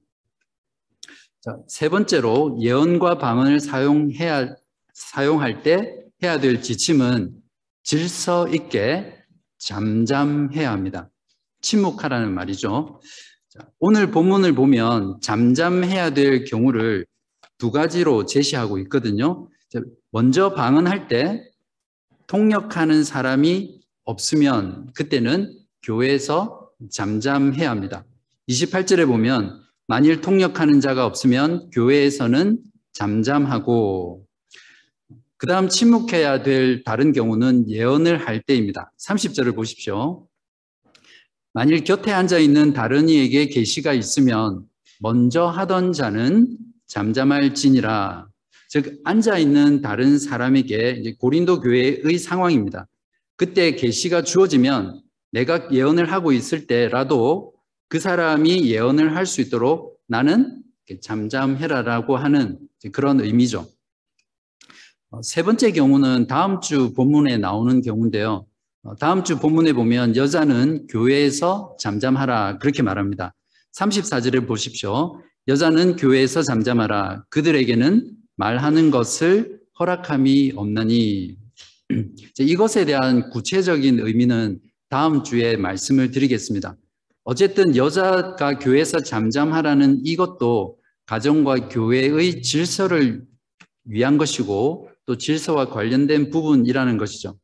자, 1.44 1.58
세 1.68 1.90
번째로 1.90 2.58
예언과 2.62 3.18
방언을 3.18 3.60
사용해야 3.60 4.56
사용할 4.94 5.62
때 5.62 5.94
해야 6.24 6.40
될 6.40 6.62
지침은 6.62 7.36
질서 7.84 8.48
있게 8.48 9.14
잠잠해야 9.58 10.72
합니다. 10.72 11.10
침묵하라는 11.60 12.34
말이죠. 12.34 13.02
자, 13.50 13.60
오늘 13.80 14.10
본문을 14.10 14.56
보면 14.56 15.20
잠잠해야 15.20 16.12
될 16.12 16.46
경우를 16.46 17.06
두 17.58 17.72
가지로 17.72 18.26
제시하고 18.26 18.78
있거든요. 18.80 19.50
자, 19.68 19.82
먼저 20.12 20.54
방언할 20.54 21.10
때 21.10 21.44
통역하는 22.28 23.04
사람이 23.04 23.82
없으면 24.06 24.94
그때는 24.94 25.60
교회에서 25.82 26.70
잠잠해야 26.90 27.70
합니다. 27.70 28.06
28절에 28.48 29.06
보면 29.06 29.63
만일 29.94 30.22
통역하는 30.22 30.82
자가 30.82 31.06
없으면 31.06 31.70
교회에서는 31.70 32.58
잠잠하고 32.94 34.26
그 35.38 35.46
다음 35.46 35.70
침묵해야 35.70 36.42
될 36.42 36.84
다른 36.84 37.12
경우는 37.12 37.70
예언을 37.70 38.18
할 38.26 38.42
때입니다. 38.42 38.92
30절을 39.00 39.56
보십시오. 39.56 40.26
만일 41.54 41.84
곁에 41.84 42.12
앉아 42.12 42.40
있는 42.40 42.74
다른 42.74 43.08
이에게 43.08 43.46
계시가 43.46 43.94
있으면 43.94 44.64
먼저 45.00 45.46
하던 45.46 45.94
자는 45.94 46.58
잠잠할지니라. 46.88 48.30
즉 48.70 49.00
앉아 49.04 49.38
있는 49.38 49.84
다른 49.84 50.18
사람에게 50.18 51.18
고린도 51.20 51.62
교회의 51.62 52.18
상황입니다. 52.18 52.88
그때 53.36 53.76
계시가 53.76 54.24
주어지면 54.24 55.04
내가 55.32 55.72
예언을 55.72 56.12
하고 56.12 56.32
있을 56.32 56.66
때라도 56.66 57.53
그 57.94 58.00
사람이 58.00 58.72
예언을 58.72 59.16
할 59.16 59.28
수 59.28 59.40
있도록 59.42 60.00
나는 60.08 60.64
잠잠해라라고 61.00 62.18
하는 62.18 62.58
그런 62.92 63.22
의미죠. 63.22 63.68
어, 65.12 65.22
세 65.22 65.44
번째 65.44 65.72
경우는 65.72 66.26
다음 66.26 66.60
주 66.60 66.92
본문에 66.96 67.38
나오는 67.38 67.84
경우인데요. 67.84 68.48
어, 68.82 68.96
다음 68.96 69.24
주 69.24 69.38
본문에 69.38 69.74
보면 69.74 70.16
여자는 70.16 70.88
교회에서 70.88 71.78
잠잠하라 71.80 72.58
그렇게 72.58 72.82
말합니다. 72.82 73.36
34절에 73.74 74.48
보십시오. 74.48 75.22
여자는 75.48 75.96
교회에서 75.96 76.42
잠잠하라. 76.42 77.26
그들에게는 77.30 78.10
말하는 78.38 78.90
것을 78.90 79.60
허락함이 79.80 80.54
없나니. 80.56 81.38
이것에 82.40 82.86
대한 82.86 83.30
구체적인 83.30 84.00
의미는 84.00 84.62
다음 84.90 85.24
주에 85.24 85.58
말씀을 85.58 86.10
드리겠습니다. 86.10 86.76
어쨌든 87.24 87.76
여자가 87.76 88.60
교회에서 88.60 89.00
잠잠하라는 89.00 90.02
이것도 90.06 90.78
가정과 91.06 91.70
교회의 91.70 92.42
질서를 92.42 93.26
위한 93.86 94.18
것이고 94.18 94.90
또 95.06 95.18
질서와 95.18 95.70
관련된 95.70 96.30
부분이라는 96.30 96.98
것이죠. 96.98 97.38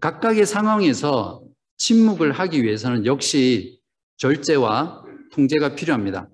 각각의 0.00 0.46
상황에서 0.46 1.42
침묵을 1.78 2.32
하기 2.32 2.62
위해서는 2.62 3.06
역시 3.06 3.80
절제와 4.16 5.04
통제가 5.32 5.74
필요합니다. 5.74 6.28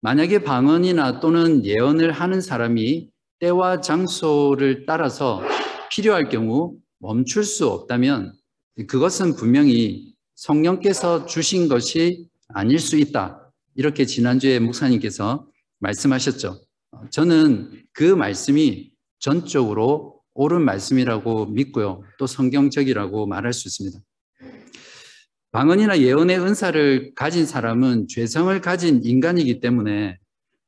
만약에 0.00 0.40
방언이나 0.40 1.20
또는 1.20 1.64
예언을 1.64 2.12
하는 2.12 2.40
사람이 2.40 3.08
때와 3.38 3.80
장소를 3.80 4.86
따라서 4.86 5.42
필요할 5.90 6.28
경우 6.28 6.76
멈출 6.98 7.44
수 7.44 7.68
없다면 7.68 8.32
그것은 8.88 9.36
분명히 9.36 10.13
성령께서 10.34 11.26
주신 11.26 11.68
것이 11.68 12.28
아닐 12.48 12.78
수 12.78 12.96
있다. 12.96 13.52
이렇게 13.74 14.04
지난주에 14.06 14.58
목사님께서 14.58 15.46
말씀하셨죠. 15.80 16.60
저는 17.10 17.70
그 17.92 18.02
말씀이 18.02 18.92
전적으로 19.18 20.20
옳은 20.34 20.62
말씀이라고 20.62 21.46
믿고요. 21.46 22.02
또 22.18 22.26
성경적이라고 22.26 23.26
말할 23.26 23.52
수 23.52 23.68
있습니다. 23.68 23.98
방언이나 25.52 26.00
예언의 26.00 26.40
은사를 26.40 27.12
가진 27.14 27.46
사람은 27.46 28.08
죄성을 28.08 28.60
가진 28.60 29.00
인간이기 29.04 29.60
때문에 29.60 30.18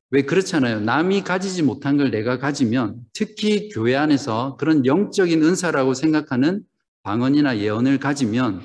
왜 0.09 0.21
그렇잖아요. 0.21 0.79
남이 0.79 1.23
가지지 1.23 1.61
못한 1.61 1.97
걸 1.97 2.11
내가 2.11 2.37
가지면 2.37 3.01
특히 3.11 3.67
교회 3.67 3.95
안에서 3.95 4.55
그런 4.57 4.85
영적인 4.85 5.43
은사라고 5.43 5.93
생각하는 5.93 6.63
방언이나 7.03 7.57
예언을 7.57 7.99
가지면 7.99 8.61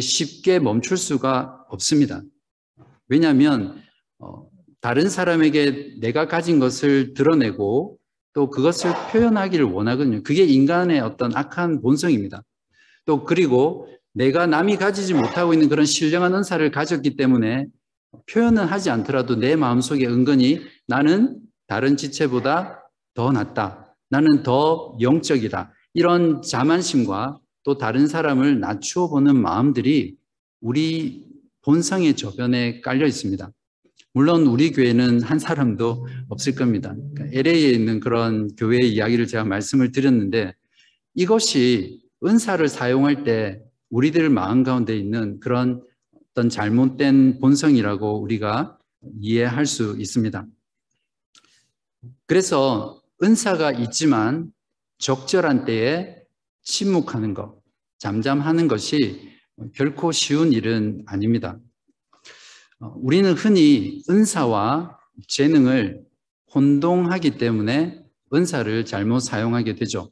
쉽게 0.00 0.58
멈출 0.58 0.96
수가 0.96 1.66
없습니다. 1.68 2.22
왜냐하면 3.08 3.82
어, 4.18 4.48
다른 4.80 5.08
사람에게 5.08 5.96
내가 6.00 6.26
가진 6.26 6.58
것을 6.58 7.14
드러내고 7.14 7.98
또 8.32 8.50
그것을 8.50 8.92
표현하기를 9.12 9.66
원하거든요. 9.66 10.22
그게 10.22 10.44
인간의 10.44 11.00
어떤 11.00 11.36
악한 11.36 11.82
본성입니다. 11.82 12.42
또 13.04 13.24
그리고 13.24 13.88
내가 14.14 14.46
남이 14.46 14.76
가지지 14.76 15.14
못하고 15.14 15.52
있는 15.52 15.68
그런 15.68 15.84
신령한 15.84 16.34
은사를 16.34 16.70
가졌기 16.70 17.16
때문에 17.16 17.66
표현은 18.30 18.64
하지 18.64 18.90
않더라도 18.90 19.36
내 19.36 19.56
마음속에 19.56 20.06
은근히 20.06 20.60
나는 20.86 21.38
다른 21.66 21.96
지체보다 21.96 22.82
더 23.14 23.32
낫다. 23.32 23.96
나는 24.10 24.42
더 24.42 24.96
영적이다. 25.00 25.72
이런 25.94 26.42
자만심과 26.42 27.38
또 27.62 27.78
다른 27.78 28.06
사람을 28.06 28.60
낮추어 28.60 29.08
보는 29.08 29.36
마음들이 29.36 30.16
우리 30.60 31.26
본성의 31.62 32.16
저변에 32.16 32.80
깔려 32.80 33.06
있습니다. 33.06 33.52
물론 34.14 34.46
우리 34.46 34.72
교회는 34.72 35.22
한 35.22 35.38
사람도 35.38 36.06
없을 36.28 36.54
겁니다. 36.54 36.94
LA에 37.18 37.32
그러니까 37.34 37.50
있는 37.50 38.00
그런 38.00 38.54
교회 38.56 38.78
이야기를 38.84 39.26
제가 39.26 39.44
말씀을 39.44 39.90
드렸는데 39.92 40.54
이것이 41.14 42.02
은사를 42.24 42.66
사용할 42.68 43.24
때 43.24 43.62
우리들 43.90 44.28
마음 44.28 44.62
가운데 44.62 44.96
있는 44.96 45.40
그런 45.40 45.82
어떤 46.30 46.48
잘못된 46.48 47.40
본성이라고 47.40 48.20
우리가 48.20 48.78
이해할 49.20 49.66
수 49.66 49.96
있습니다. 49.98 50.46
그래서 52.26 53.02
은사가 53.22 53.72
있지만 53.72 54.52
적절한 54.98 55.64
때에 55.64 56.21
침묵하는 56.62 57.34
것, 57.34 57.60
잠잠하는 57.98 58.68
것이 58.68 59.30
결코 59.74 60.12
쉬운 60.12 60.52
일은 60.52 61.02
아닙니다. 61.06 61.58
우리는 62.96 63.32
흔히 63.32 64.02
은사와 64.10 64.98
재능을 65.28 66.02
혼동하기 66.54 67.38
때문에 67.38 68.02
은사를 68.34 68.84
잘못 68.84 69.20
사용하게 69.20 69.76
되죠. 69.76 70.10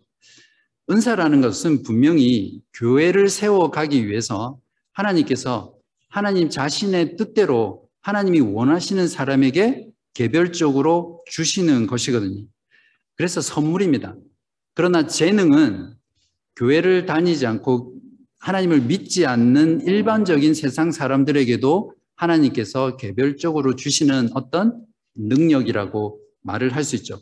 은사라는 0.90 1.40
것은 1.40 1.82
분명히 1.82 2.60
교회를 2.74 3.28
세워가기 3.28 4.08
위해서 4.08 4.58
하나님께서 4.92 5.74
하나님 6.08 6.48
자신의 6.48 7.16
뜻대로 7.16 7.88
하나님이 8.02 8.40
원하시는 8.40 9.06
사람에게 9.08 9.86
개별적으로 10.14 11.20
주시는 11.26 11.86
것이거든요. 11.86 12.44
그래서 13.16 13.40
선물입니다. 13.40 14.16
그러나 14.74 15.06
재능은 15.06 15.94
교회를 16.60 17.06
다니지 17.06 17.46
않고 17.46 17.94
하나님을 18.38 18.82
믿지 18.82 19.24
않는 19.24 19.86
일반적인 19.86 20.52
세상 20.52 20.92
사람들에게도 20.92 21.94
하나님께서 22.16 22.98
개별적으로 22.98 23.76
주시는 23.76 24.28
어떤 24.34 24.84
능력이라고 25.16 26.20
말을 26.42 26.76
할 26.76 26.84
수 26.84 26.96
있죠. 26.96 27.18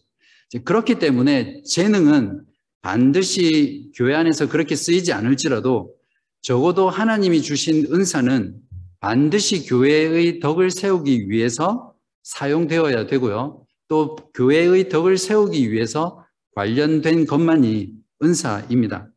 그렇기 0.65 0.99
때문에 0.99 1.63
재능은 1.63 2.43
반드시 2.83 3.93
교회 3.95 4.15
안에서 4.15 4.49
그렇게 4.49 4.75
쓰이지 4.75 5.13
않을지라도 5.13 5.95
적어도 6.43 6.89
하나님이 6.89 7.43
주신 7.43 7.87
은사는 7.93 8.57
반드시 8.99 9.67
교회의 9.67 10.41
덕을 10.41 10.71
세우기 10.71 11.31
위해서 11.31 11.95
사용되어야 12.25 13.07
되고요. 13.07 13.65
또 13.87 14.17
교회의 14.35 14.89
덕을 14.89 15.17
세우기 15.17 15.71
위해서 15.71 16.25
관련된 16.55 17.27
것만이 17.27 17.93
은사입니다. 18.23 19.11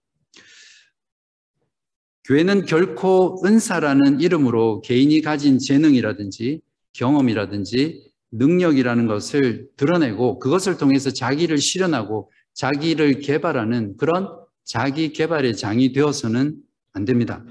교회는 2.31 2.63
결코 2.65 3.41
은사라는 3.43 4.21
이름으로 4.21 4.79
개인이 4.79 5.19
가진 5.19 5.59
재능이라든지 5.59 6.61
경험이라든지 6.93 8.09
능력이라는 8.31 9.05
것을 9.05 9.67
드러내고 9.75 10.39
그것을 10.39 10.77
통해서 10.77 11.11
자기를 11.11 11.57
실현하고 11.57 12.31
자기를 12.53 13.19
개발하는 13.19 13.97
그런 13.97 14.29
자기 14.63 15.11
개발의 15.11 15.57
장이 15.57 15.91
되어서는 15.91 16.55
안 16.93 17.03
됩니다. 17.03 17.43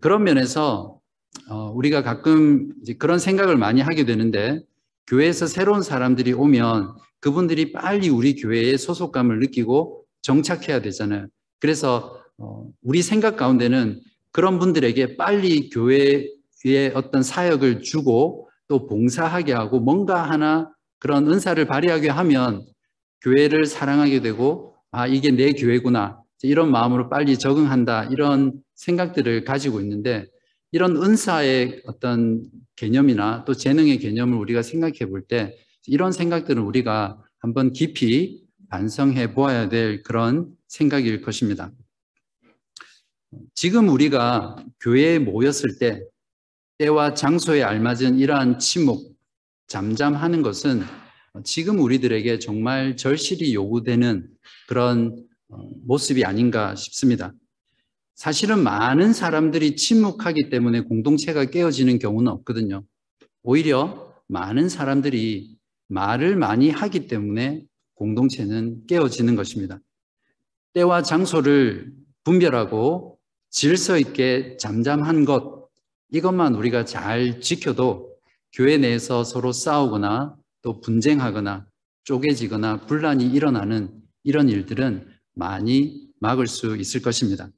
그런 0.00 0.24
면에서 0.24 0.98
어, 1.48 1.70
우리가 1.70 2.02
가끔 2.02 2.72
그런 2.98 3.20
생각을 3.20 3.56
많이 3.56 3.80
하게 3.80 4.04
되는데 4.04 4.60
교회에서 5.06 5.46
새로운 5.46 5.82
사람들이 5.82 6.32
오면 6.32 6.96
그분들이 7.20 7.70
빨리 7.70 8.08
우리 8.08 8.34
교회에 8.34 8.76
소속감을 8.76 9.38
느끼고 9.38 10.04
정착해야 10.22 10.82
되잖아요. 10.82 11.28
그래서 11.60 12.16
어, 12.16 12.27
우리 12.82 13.02
생각 13.02 13.36
가운데는 13.36 14.00
그런 14.32 14.58
분들에게 14.58 15.16
빨리 15.16 15.70
교회에 15.70 16.92
어떤 16.94 17.22
사역을 17.22 17.82
주고 17.82 18.48
또 18.68 18.86
봉사하게 18.86 19.52
하고 19.52 19.80
뭔가 19.80 20.22
하나 20.28 20.70
그런 20.98 21.26
은사를 21.30 21.64
발휘하게 21.66 22.08
하면 22.08 22.64
교회를 23.22 23.66
사랑하게 23.66 24.20
되고 24.20 24.74
아 24.90 25.06
이게 25.06 25.30
내 25.30 25.52
교회구나 25.52 26.20
이런 26.42 26.70
마음으로 26.70 27.08
빨리 27.08 27.38
적응한다 27.38 28.04
이런 28.06 28.52
생각들을 28.74 29.44
가지고 29.44 29.80
있는데 29.80 30.26
이런 30.70 30.96
은사의 30.96 31.82
어떤 31.86 32.42
개념이나 32.76 33.44
또 33.44 33.54
재능의 33.54 33.98
개념을 33.98 34.38
우리가 34.38 34.62
생각해 34.62 35.06
볼 35.10 35.26
때 35.26 35.56
이런 35.86 36.12
생각들은 36.12 36.62
우리가 36.62 37.18
한번 37.38 37.72
깊이 37.72 38.44
반성해 38.68 39.32
보아야 39.34 39.68
될 39.68 40.02
그런 40.02 40.48
생각일 40.68 41.22
것입니다. 41.22 41.72
지금 43.54 43.88
우리가 43.88 44.56
교회에 44.80 45.18
모였을 45.18 45.78
때 45.78 46.02
때와 46.78 47.14
장소에 47.14 47.62
알맞은 47.62 48.18
이러한 48.18 48.58
침묵, 48.58 49.16
잠잠하는 49.66 50.42
것은 50.42 50.82
지금 51.44 51.80
우리들에게 51.80 52.38
정말 52.38 52.96
절실히 52.96 53.54
요구되는 53.54 54.28
그런 54.68 55.24
어, 55.48 55.58
모습이 55.84 56.24
아닌가 56.24 56.74
싶습니다. 56.74 57.32
사실은 58.14 58.62
많은 58.62 59.12
사람들이 59.12 59.76
침묵하기 59.76 60.50
때문에 60.50 60.82
공동체가 60.82 61.44
깨어지는 61.46 61.98
경우는 61.98 62.30
없거든요. 62.32 62.84
오히려 63.42 64.12
많은 64.26 64.68
사람들이 64.68 65.56
말을 65.88 66.36
많이 66.36 66.70
하기 66.70 67.06
때문에 67.06 67.64
공동체는 67.94 68.86
깨어지는 68.86 69.36
것입니다. 69.36 69.80
때와 70.74 71.02
장소를 71.02 71.92
분별하고 72.24 73.17
질서 73.50 73.98
있게 73.98 74.56
잠잠한 74.58 75.24
것, 75.24 75.68
이것만 76.10 76.54
우리가 76.54 76.84
잘 76.84 77.40
지켜도 77.40 78.14
교회 78.52 78.78
내에서 78.78 79.24
서로 79.24 79.52
싸우거나 79.52 80.36
또 80.62 80.80
분쟁하거나 80.80 81.66
쪼개지거나 82.04 82.86
분란이 82.86 83.26
일어나는 83.26 84.02
이런 84.24 84.48
일들은 84.48 85.06
많이 85.34 86.08
막을 86.20 86.46
수 86.46 86.76
있을 86.76 87.02
것입니다. 87.02 87.50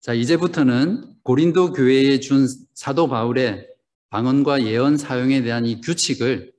자, 0.00 0.14
이제부터는 0.14 1.14
고린도 1.22 1.72
교회에 1.72 2.20
준 2.20 2.48
사도 2.74 3.08
바울의 3.08 3.68
방언과 4.10 4.64
예언 4.64 4.96
사용에 4.96 5.42
대한 5.42 5.66
이 5.66 5.80
규칙을 5.82 6.52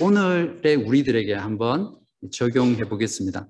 오늘의 0.00 0.76
우리들에게 0.76 1.32
한번 1.32 1.98
적용해 2.30 2.84
보겠습니다. 2.84 3.48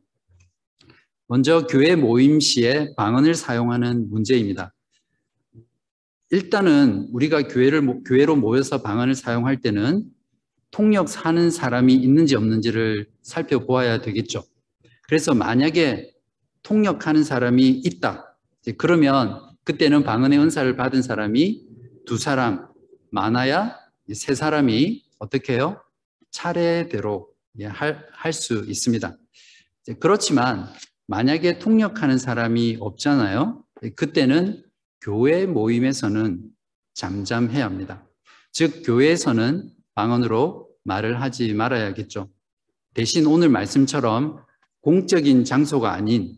먼저 1.30 1.64
교회 1.68 1.94
모임 1.94 2.40
시에 2.40 2.92
방언을 2.96 3.36
사용하는 3.36 4.10
문제입니다. 4.10 4.74
일단은 6.30 7.06
우리가 7.12 7.42
교회를 7.42 8.02
교회로 8.02 8.34
모여서 8.34 8.82
방언을 8.82 9.14
사용할 9.14 9.60
때는 9.60 10.10
통역 10.72 11.08
사는 11.08 11.48
사람이 11.48 11.94
있는지 11.94 12.34
없는지를 12.34 13.06
살펴보아야 13.22 14.00
되겠죠. 14.00 14.42
그래서 15.02 15.32
만약에 15.32 16.12
통역하는 16.64 17.22
사람이 17.22 17.82
있다. 17.84 18.36
그러면 18.76 19.40
그때는 19.62 20.02
방언의 20.02 20.36
은사를 20.36 20.74
받은 20.74 21.00
사람이 21.00 21.64
두 22.06 22.18
사람 22.18 22.66
많아야 23.12 23.78
세 24.14 24.34
사람이 24.34 25.04
어떻게 25.20 25.52
해요? 25.54 25.80
차례대로 26.32 27.28
예, 27.60 27.66
할수 27.66 28.64
있습니다. 28.66 29.16
그렇지만 30.00 30.66
만약에 31.10 31.58
통역하는 31.58 32.18
사람이 32.18 32.76
없잖아요. 32.78 33.64
그때는 33.96 34.62
교회 35.00 35.44
모임에서는 35.44 36.40
잠잠해야 36.94 37.64
합니다. 37.64 38.06
즉 38.52 38.82
교회에서는 38.84 39.70
방언으로 39.96 40.68
말을 40.84 41.20
하지 41.20 41.52
말아야겠죠. 41.52 42.30
대신 42.94 43.26
오늘 43.26 43.48
말씀처럼 43.48 44.38
공적인 44.82 45.44
장소가 45.44 45.92
아닌 45.92 46.36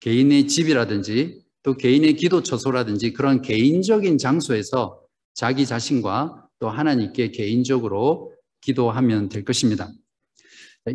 개인의 0.00 0.48
집이라든지 0.48 1.44
또 1.62 1.74
개인의 1.76 2.14
기도 2.16 2.42
처소라든지 2.42 3.12
그런 3.12 3.40
개인적인 3.40 4.18
장소에서 4.18 5.00
자기 5.34 5.64
자신과 5.64 6.44
또 6.58 6.68
하나님께 6.68 7.30
개인적으로 7.30 8.34
기도하면 8.62 9.28
될 9.28 9.44
것입니다. 9.44 9.92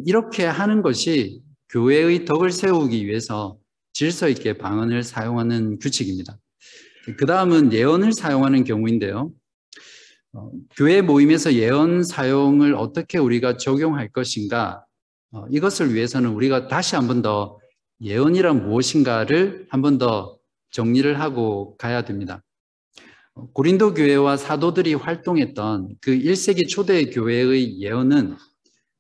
이렇게 0.06 0.44
하는 0.44 0.82
것이 0.82 1.42
교회의 1.74 2.26
덕을 2.26 2.52
세우기 2.52 3.06
위해서 3.08 3.58
질서 3.94 4.30
있게 4.30 4.54
방언을 4.60 5.02
사용하는 5.04 5.80
규칙입니다. 5.80 6.38
그 7.18 7.26
다음은 7.26 7.74
예언을 7.74 8.14
사용하는 8.14 8.64
경우인데요. 8.64 9.32
어, 10.34 10.52
교회 10.76 11.02
모임에서 11.02 11.54
예언 11.54 12.04
사용을 12.04 12.76
어떻게 12.76 13.18
우리가 13.18 13.58
적용할 13.58 14.10
것인가 14.10 14.86
어, 15.32 15.46
이것을 15.50 15.94
위해서는 15.96 16.30
우리가 16.32 16.68
다시 16.68 16.96
한 16.96 17.08
번 17.08 17.22
더 17.24 17.58
예언이란 18.02 18.68
무엇인가를 18.68 19.68
한 19.70 19.82
번 19.82 19.98
더 19.98 20.38
정리를 20.72 21.20
하고 21.20 21.76
가야 21.78 22.04
됩니다. 22.06 22.44
어, 23.34 23.48
고린도 23.52 23.96
교회와 23.96 24.38
사도들이 24.38 24.94
활동했던 24.94 25.96
그 26.02 26.12
1세기 26.12 26.68
초대 26.70 27.06
교회의 27.06 27.80
예언은 27.82 28.38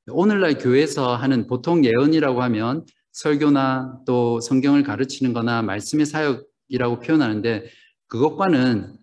오늘날 0.07 0.57
교회에서 0.57 1.15
하는 1.15 1.47
보통 1.47 1.85
예언이라고 1.85 2.41
하면 2.43 2.85
설교나 3.13 3.99
또 4.05 4.41
성경을 4.41 4.83
가르치는 4.83 5.33
거나 5.33 5.61
말씀의 5.61 6.05
사역이라고 6.05 6.99
표현하는데 6.99 7.65
그것과는 8.07 8.97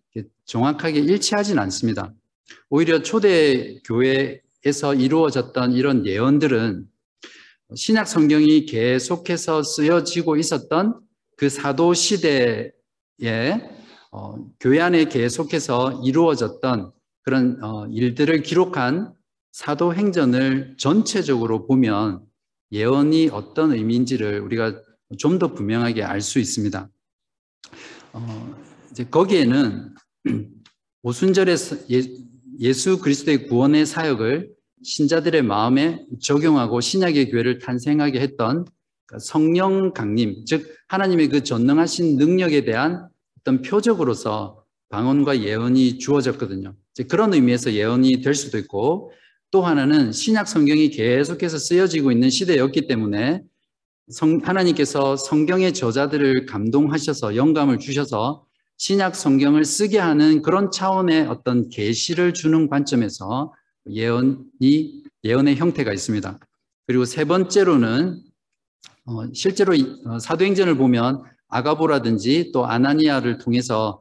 정확하게 0.44 1.00
일치하진 1.00 1.58
않습니다. 1.58 2.12
오히려 2.68 3.02
초대 3.02 3.78
교회에서 3.84 4.94
이루어졌던 4.94 5.72
이런 5.72 6.06
예언들은 6.06 6.86
신약 7.74 8.08
성경이 8.08 8.66
계속해서 8.66 9.62
쓰여지고 9.62 10.36
있었던 10.36 11.00
그 11.36 11.48
사도 11.48 11.94
시대에 11.94 12.72
어, 14.10 14.34
교회 14.58 14.80
안에 14.80 15.04
계속해서 15.04 16.02
이루어졌던 16.04 16.90
그런 17.22 17.62
어, 17.62 17.86
일들을 17.86 18.42
기록한 18.42 19.14
사도행전을 19.52 20.76
전체적으로 20.78 21.66
보면 21.66 22.24
예언이 22.72 23.30
어떤 23.32 23.72
의미인지를 23.72 24.40
우리가 24.40 24.80
좀 25.18 25.38
더 25.38 25.52
분명하게 25.52 26.04
알 26.04 26.20
수 26.20 26.38
있습니다. 26.38 26.88
어, 28.12 28.56
이제 28.90 29.04
거기에는 29.04 29.94
오순절에 31.02 31.56
예, 32.60 32.72
수 32.72 33.00
그리스도의 33.00 33.46
구원의 33.48 33.86
사역을 33.86 34.50
신자들의 34.82 35.42
마음에 35.42 36.04
적용하고 36.22 36.80
신약의 36.80 37.30
교회를 37.30 37.58
탄생하게 37.58 38.20
했던 38.20 38.64
그 39.06 39.18
성령 39.18 39.92
강림, 39.92 40.44
즉 40.44 40.74
하나님의 40.88 41.28
그 41.28 41.42
전능하신 41.42 42.16
능력에 42.16 42.64
대한 42.64 43.08
어떤 43.40 43.62
표적으로서 43.62 44.64
방언과 44.90 45.40
예언이 45.40 45.98
주어졌거든요. 45.98 46.74
그런 47.08 47.32
의미에서 47.32 47.72
예언이 47.72 48.20
될 48.20 48.34
수도 48.34 48.58
있고 48.58 49.12
또 49.50 49.62
하나는 49.62 50.12
신약 50.12 50.46
성경이 50.46 50.90
계속해서 50.90 51.58
쓰여지고 51.58 52.12
있는 52.12 52.30
시대였기 52.30 52.86
때문에 52.86 53.42
성, 54.08 54.40
하나님께서 54.42 55.16
성경의 55.16 55.74
저자들을 55.74 56.46
감동하셔서 56.46 57.34
영감을 57.36 57.78
주셔서 57.78 58.46
신약 58.76 59.14
성경을 59.14 59.64
쓰게 59.64 59.98
하는 59.98 60.42
그런 60.42 60.70
차원의 60.70 61.26
어떤 61.26 61.68
계시를 61.68 62.32
주는 62.32 62.68
관점에서 62.68 63.52
예언이 63.88 65.02
예언의 65.24 65.56
형태가 65.56 65.92
있습니다. 65.92 66.38
그리고 66.86 67.04
세 67.04 67.24
번째로는 67.24 68.22
어, 69.06 69.32
실제로 69.34 69.74
어, 70.06 70.18
사도행전을 70.18 70.76
보면 70.76 71.22
아가보라든지 71.48 72.52
또 72.52 72.66
아나니아를 72.66 73.38
통해서 73.38 74.00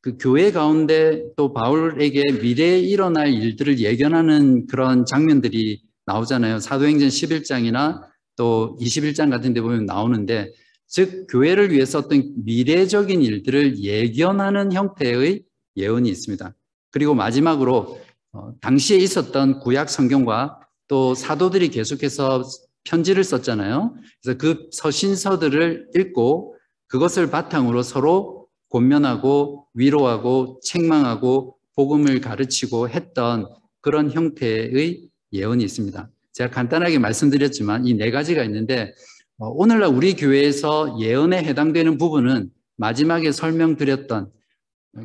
그 0.00 0.16
교회 0.18 0.52
가운데 0.52 1.24
또 1.36 1.52
바울에게 1.52 2.22
미래에 2.40 2.78
일어날 2.80 3.32
일들을 3.32 3.80
예견하는 3.80 4.66
그런 4.66 5.04
장면들이 5.04 5.82
나오잖아요. 6.06 6.60
사도행전 6.60 7.08
11장이나 7.08 8.00
또 8.36 8.76
21장 8.80 9.30
같은 9.30 9.52
데 9.52 9.60
보면 9.60 9.86
나오는데 9.86 10.52
즉 10.86 11.26
교회를 11.28 11.72
위해서 11.72 11.98
어떤 11.98 12.32
미래적인 12.44 13.22
일들을 13.22 13.80
예견하는 13.80 14.72
형태의 14.72 15.42
예언이 15.76 16.08
있습니다. 16.08 16.54
그리고 16.90 17.14
마지막으로 17.14 18.00
어, 18.32 18.52
당시에 18.60 18.98
있었던 18.98 19.60
구약 19.60 19.90
성경과 19.90 20.60
또 20.86 21.14
사도들이 21.14 21.68
계속해서 21.68 22.44
편지를 22.84 23.24
썼잖아요. 23.24 23.94
그래서 24.22 24.38
그 24.38 24.68
서신서들을 24.72 25.90
읽고 25.94 26.56
그것을 26.86 27.30
바탕으로 27.30 27.82
서로 27.82 28.37
권면하고 28.70 29.66
위로하고 29.74 30.60
책망하고 30.62 31.56
복음을 31.76 32.20
가르치고 32.20 32.88
했던 32.88 33.46
그런 33.80 34.10
형태의 34.10 35.08
예언이 35.32 35.64
있습니다. 35.64 36.10
제가 36.32 36.50
간단하게 36.50 36.98
말씀드렸지만 36.98 37.86
이 37.86 37.94
네 37.94 38.10
가지가 38.10 38.44
있는데 38.44 38.92
어, 39.38 39.48
오늘날 39.48 39.88
우리 39.90 40.14
교회에서 40.14 40.98
예언에 41.00 41.38
해당되는 41.44 41.98
부분은 41.98 42.50
마지막에 42.76 43.32
설명드렸던 43.32 44.30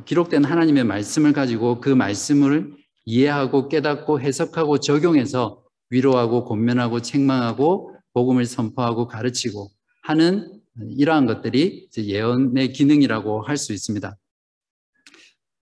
기록된 0.06 0.44
하나님의 0.44 0.84
말씀을 0.86 1.34
가지고 1.34 1.80
그 1.82 1.90
말씀을 1.90 2.74
이해하고 3.06 3.70
깨닫고 3.70 4.22
해석하고 4.22 4.80
적용해서 4.80 5.62
위로하고 5.90 6.46
권면하고 6.46 7.02
책망하고 7.02 7.92
복음을 8.14 8.46
선포하고 8.46 9.08
가르치고 9.08 9.70
하는 10.04 10.53
이러한 10.82 11.26
것들이 11.26 11.88
예언의 11.98 12.74
기능이라고 12.74 13.44
할 13.44 13.58
수 13.58 13.74
있습니다. 13.74 14.18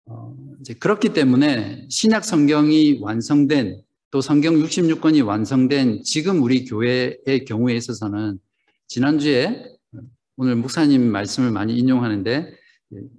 어, 0.06 0.36
그렇기 0.80 1.14
때문에 1.14 1.86
신약 1.90 2.24
성경이 2.24 3.00
완성된 3.02 3.82
또 4.12 4.22
성경 4.22 4.56
66권이 4.56 5.26
완성된 5.26 6.04
지금 6.04 6.42
우리 6.42 6.66
교회의 6.66 7.46
경우에 7.46 7.76
있어서는 7.76 8.40
지난주에 8.88 9.66
오늘 10.38 10.56
목사님 10.56 11.02
말씀을 11.12 11.52
많이 11.52 11.78
인용하는데 11.78 12.54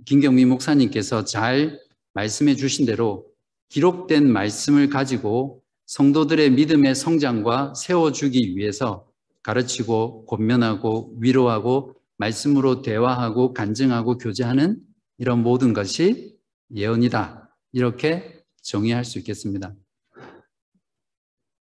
김경미 0.07 0.47
목사님께서 0.47 1.25
잘 1.25 1.79
말씀해 2.15 2.55
주신 2.57 2.87
대로 2.87 3.27
기록된 3.69 4.31
말씀을 4.33 4.89
가지고 4.89 5.63
성도들의 5.87 6.51
믿음의 6.53 6.95
성장과 6.95 7.75
세워주기 7.75 8.57
위해서 8.57 9.08
가르치고 9.49 10.27
권면하고 10.27 11.17
위로하고 11.21 11.95
말씀으로 12.19 12.83
대화하고 12.83 13.55
간증하고 13.55 14.19
교제하는 14.19 14.79
이런 15.17 15.43
모든 15.43 15.73
것이 15.73 16.37
예언이다. 16.75 17.49
이렇게 17.73 18.45
정의할 18.61 19.07
수 19.07 19.19
있겠습니다. 19.19 19.75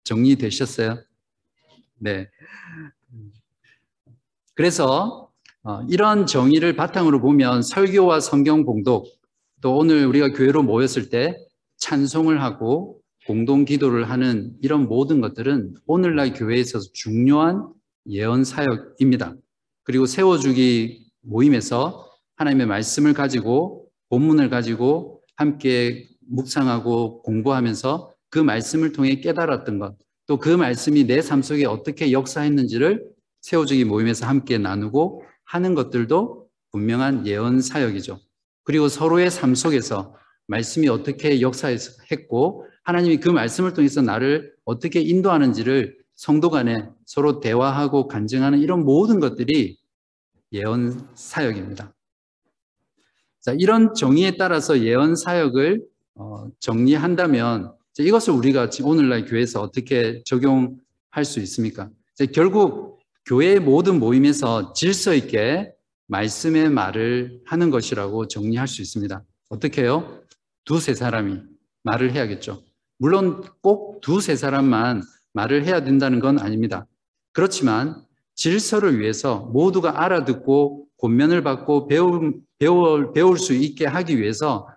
정리되셨어요? 0.03 0.97
네. 1.99 2.27
그래서 4.55 5.31
어, 5.61 5.83
이런 5.87 6.25
정의를 6.25 6.75
바탕으로 6.75 7.21
보면 7.21 7.61
설교와 7.61 8.19
성경 8.19 8.63
공독 8.63 9.07
또 9.61 9.77
오늘 9.77 10.07
우리가 10.07 10.29
교회로 10.29 10.63
모였을 10.63 11.09
때 11.09 11.37
찬송을 11.77 12.41
하고 12.41 12.99
공동 13.27 13.65
기도를 13.65 14.09
하는 14.09 14.55
이런 14.61 14.87
모든 14.87 15.21
것들은 15.21 15.75
오늘날 15.85 16.33
교회에 16.33 16.59
있어서 16.59 16.89
중요한 16.93 17.74
예언 18.09 18.43
사역입니다. 18.43 19.35
그리고 19.83 20.05
세워주기 20.05 21.05
모임에서 21.21 22.09
하나님의 22.37 22.67
말씀을 22.67 23.13
가지고 23.13 23.87
본문을 24.09 24.49
가지고 24.49 25.21
함께 25.37 26.07
묵상하고 26.27 27.21
공부하면서 27.23 28.13
그 28.29 28.39
말씀을 28.39 28.91
통해 28.91 29.19
깨달았던 29.21 29.79
것, 29.79 29.95
또 30.27 30.37
그 30.37 30.49
말씀이 30.49 31.05
내 31.05 31.21
삶 31.21 31.41
속에 31.43 31.65
어떻게 31.65 32.11
역사했는지를 32.11 33.05
세워주기 33.41 33.85
모임에서 33.85 34.25
함께 34.25 34.57
나누고 34.57 35.23
하는 35.45 35.75
것들도 35.75 36.47
분명한 36.71 37.27
예언 37.27 37.61
사역이죠. 37.61 38.19
그리고 38.63 38.87
서로의 38.89 39.29
삶 39.31 39.53
속에서 39.55 40.15
말씀이 40.47 40.87
어떻게 40.89 41.41
역사했고 41.41 42.65
하나님이 42.83 43.17
그 43.17 43.29
말씀을 43.29 43.73
통해서 43.73 44.01
나를 44.01 44.53
어떻게 44.65 44.99
인도하는지를 45.01 45.97
성도 46.15 46.49
간에 46.49 46.87
서로 47.05 47.39
대화하고 47.39 48.07
간증하는 48.07 48.59
이런 48.59 48.85
모든 48.85 49.19
것들이 49.19 49.77
예언 50.51 51.07
사역입니다. 51.15 51.93
자, 53.41 53.53
이런 53.57 53.93
정의에 53.93 54.37
따라서 54.37 54.79
예언 54.81 55.15
사역을 55.15 55.85
어, 56.15 56.47
정리한다면 56.59 57.73
이것을 57.99 58.33
우리가 58.33 58.69
오늘날 58.83 59.25
교회에서 59.25 59.61
어떻게 59.61 60.23
적용할 60.25 61.23
수 61.23 61.39
있습니까? 61.41 61.89
결국 62.33 62.99
교회의 63.25 63.59
모든 63.59 63.99
모임에서 63.99 64.73
질서 64.73 65.13
있게 65.13 65.71
말씀의 66.07 66.69
말을 66.69 67.41
하는 67.45 67.69
것이라고 67.69 68.27
정리할 68.27 68.67
수 68.67 68.81
있습니다. 68.81 69.23
어떻게 69.49 69.83
해요? 69.83 70.21
두세 70.63 70.93
사람이 70.93 71.39
말을 71.83 72.13
해야겠죠. 72.13 72.61
물론 72.97 73.43
꼭 73.61 74.01
두세 74.01 74.35
사람만 74.35 75.01
말을 75.35 75.65
해야 75.65 75.83
된다는 75.83 76.19
건 76.19 76.39
아닙니다. 76.39 76.87
그렇지만 77.33 78.01
질서를 78.33 78.99
위해서 78.99 79.41
모두가 79.53 80.03
알아듣고 80.03 80.87
권면을 80.97 81.43
받고 81.43 81.87
배울, 81.87 82.39
배울, 82.57 83.13
배울 83.13 83.37
수 83.37 83.53
있게 83.53 83.85
하기 83.85 84.19
위해서 84.19 84.67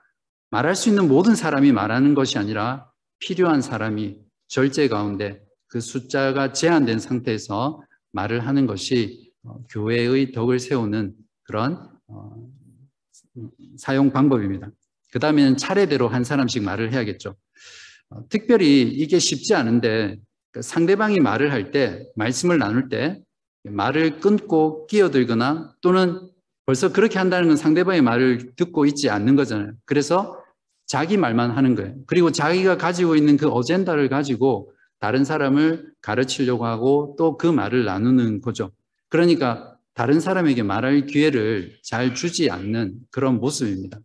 말할 0.50 0.74
수 0.74 0.88
있는 0.88 1.08
모든 1.08 1.34
사람이 1.34 1.72
말하는 1.72 2.14
것이 2.14 2.38
아니라 2.38 2.90
필요한 3.20 3.62
사람이 3.62 4.18
절제 4.48 4.88
가운데 4.88 5.42
그 5.68 5.80
숫자가 5.80 6.52
제한된 6.52 6.98
상태에서 6.98 7.80
말을 8.12 8.46
하는 8.46 8.66
것이 8.66 9.32
어, 9.44 9.62
교회의 9.70 10.32
덕을 10.32 10.58
세우는 10.58 11.14
그런 11.44 11.88
어, 12.08 12.34
사용 13.76 14.10
방법입니다. 14.10 14.70
그 15.12 15.18
다음에는 15.18 15.56
차례대로 15.56 16.08
한 16.08 16.24
사람씩 16.24 16.62
말을 16.64 16.92
해야겠죠. 16.92 17.36
어, 18.10 18.28
특별히 18.28 18.82
이게 18.82 19.18
쉽지 19.18 19.54
않은데 19.54 20.16
그 20.16 20.27
상대방이 20.60 21.20
말을 21.20 21.52
할 21.52 21.70
때, 21.70 22.06
말씀을 22.16 22.58
나눌 22.58 22.88
때 22.88 23.20
말을 23.64 24.20
끊고 24.20 24.86
끼어들거나 24.86 25.74
또는 25.82 26.30
벌써 26.66 26.92
그렇게 26.92 27.18
한다는 27.18 27.48
건 27.48 27.56
상대방의 27.56 28.02
말을 28.02 28.54
듣고 28.56 28.86
있지 28.86 29.10
않는 29.10 29.36
거잖아요. 29.36 29.72
그래서 29.84 30.42
자기 30.86 31.16
말만 31.16 31.50
하는 31.50 31.74
거예요. 31.74 31.94
그리고 32.06 32.30
자기가 32.32 32.78
가지고 32.78 33.16
있는 33.16 33.36
그 33.36 33.48
어젠다를 33.48 34.08
가지고 34.08 34.72
다른 35.00 35.24
사람을 35.24 35.92
가르치려고 36.02 36.66
하고 36.66 37.14
또 37.18 37.36
그 37.38 37.46
말을 37.46 37.84
나누는 37.84 38.40
거죠. 38.40 38.72
그러니까 39.08 39.76
다른 39.94 40.20
사람에게 40.20 40.62
말할 40.62 41.06
기회를 41.06 41.78
잘 41.82 42.14
주지 42.14 42.50
않는 42.50 42.94
그런 43.10 43.38
모습입니다. 43.40 43.98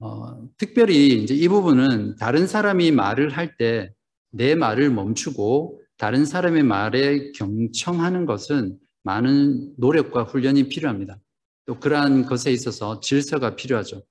어, 0.00 0.48
특별히 0.56 1.22
이제 1.22 1.34
이 1.34 1.48
부분은 1.48 2.16
다른 2.16 2.46
사람이 2.46 2.90
말을 2.92 3.30
할 3.30 3.56
때 3.56 3.92
내 4.30 4.54
말을 4.54 4.90
멈추고 4.90 5.80
다른 5.96 6.24
사람의 6.24 6.62
말에 6.62 7.32
경청하는 7.32 8.26
것은 8.26 8.78
많은 9.02 9.74
노력과 9.76 10.24
훈련이 10.24 10.68
필요합니다. 10.68 11.18
또 11.66 11.78
그러한 11.78 12.24
것에 12.24 12.52
있어서 12.52 13.00
질서가 13.00 13.54
필요하죠. 13.56 14.02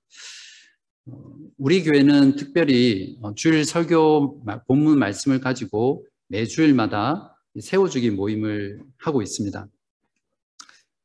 어, 1.07 1.33
우리 1.57 1.83
교회는 1.83 2.35
특별히 2.35 3.17
어, 3.21 3.33
주일 3.33 3.65
설교 3.65 4.45
본문 4.67 4.99
말씀을 4.99 5.39
가지고 5.39 6.05
매주일마다 6.27 7.35
세워주기 7.59 8.11
모임을 8.11 8.79
하고 8.97 9.21
있습니다. 9.21 9.67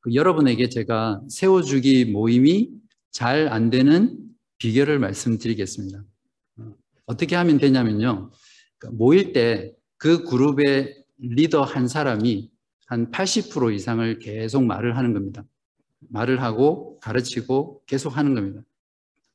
그 0.00 0.14
여러분에게 0.14 0.68
제가 0.68 1.22
세워주기 1.28 2.06
모임이 2.06 2.70
잘 3.10 3.48
안 3.48 3.70
되는 3.70 4.18
비결을 4.58 4.98
말씀드리겠습니다. 4.98 6.04
어, 6.58 6.74
어떻게 7.06 7.36
하면 7.36 7.58
되냐면요. 7.58 8.30
그러니까 8.84 8.96
모일 8.96 9.32
때 9.32 9.74
그 10.04 10.24
그룹의 10.24 11.02
리더 11.18 11.62
한 11.62 11.88
사람이 11.88 12.50
한 12.84 13.10
80% 13.10 13.74
이상을 13.74 14.18
계속 14.18 14.64
말을 14.64 14.98
하는 14.98 15.14
겁니다. 15.14 15.44
말을 16.10 16.42
하고 16.42 16.98
가르치고 17.00 17.84
계속 17.86 18.18
하는 18.18 18.34
겁니다. 18.34 18.60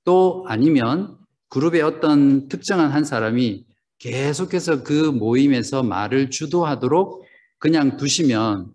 또 0.03 0.45
아니면 0.47 1.17
그룹의 1.47 1.81
어떤 1.81 2.47
특정한 2.49 2.91
한 2.91 3.03
사람이 3.03 3.65
계속해서 3.97 4.83
그 4.83 4.93
모임에서 4.93 5.81
말을 5.81 6.29
주도하도록 6.29 7.23
그냥 7.57 7.97
두시면 7.97 8.71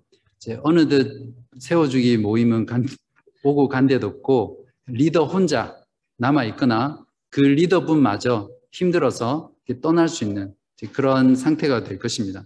어느덧 0.65 1.07
세워주기 1.61 2.19
모임은 2.19 2.67
간, 2.67 2.87
오고 3.45 3.69
간 3.69 3.87
데도 3.87 4.09
없고 4.09 4.67
리더 4.87 5.27
혼자 5.27 5.81
남아 6.17 6.43
있거나 6.47 7.07
그 7.31 7.41
리더분마저 7.41 8.51
힘들어서 8.73 9.53
떠날 9.81 10.09
수 10.09 10.25
있는 10.25 10.53
그런 10.93 11.37
상태가 11.37 11.85
될 11.85 11.99
것입니다. 11.99 12.45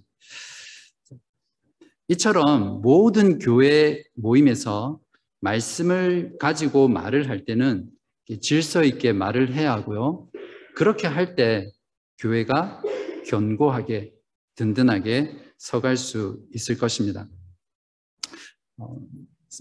이처럼 2.09 2.81
모든 2.81 3.39
교회 3.39 4.03
모임에서 4.15 5.01
말씀을 5.41 6.37
가지고 6.39 6.89
말을 6.89 7.29
할 7.29 7.45
때는 7.45 7.89
질서 8.41 8.85
있게 8.85 9.13
말을 9.13 9.55
해야 9.55 9.73
하고요. 9.73 10.29
그렇게 10.75 11.07
할 11.07 11.35
때 11.35 11.71
교회가 12.19 12.83
견고하게 13.27 14.13
든든하게 14.57 15.37
서갈 15.57 15.97
수 15.97 16.41
있을 16.55 16.79
것입니다. 16.79 17.29
어, 18.79 18.97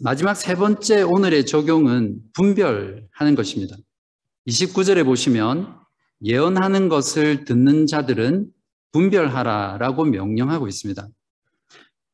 마지막 0.01 0.35
세 0.35 0.55
번째 0.55 1.01
오늘의 1.03 1.45
적용은 1.45 2.19
분별하는 2.33 3.35
것입니다. 3.35 3.75
29절에 4.47 5.05
보시면 5.05 5.75
예언하는 6.23 6.89
것을 6.89 7.45
듣는 7.45 7.85
자들은 7.85 8.51
분별하라라고 8.91 10.05
명령하고 10.05 10.67
있습니다. 10.67 11.07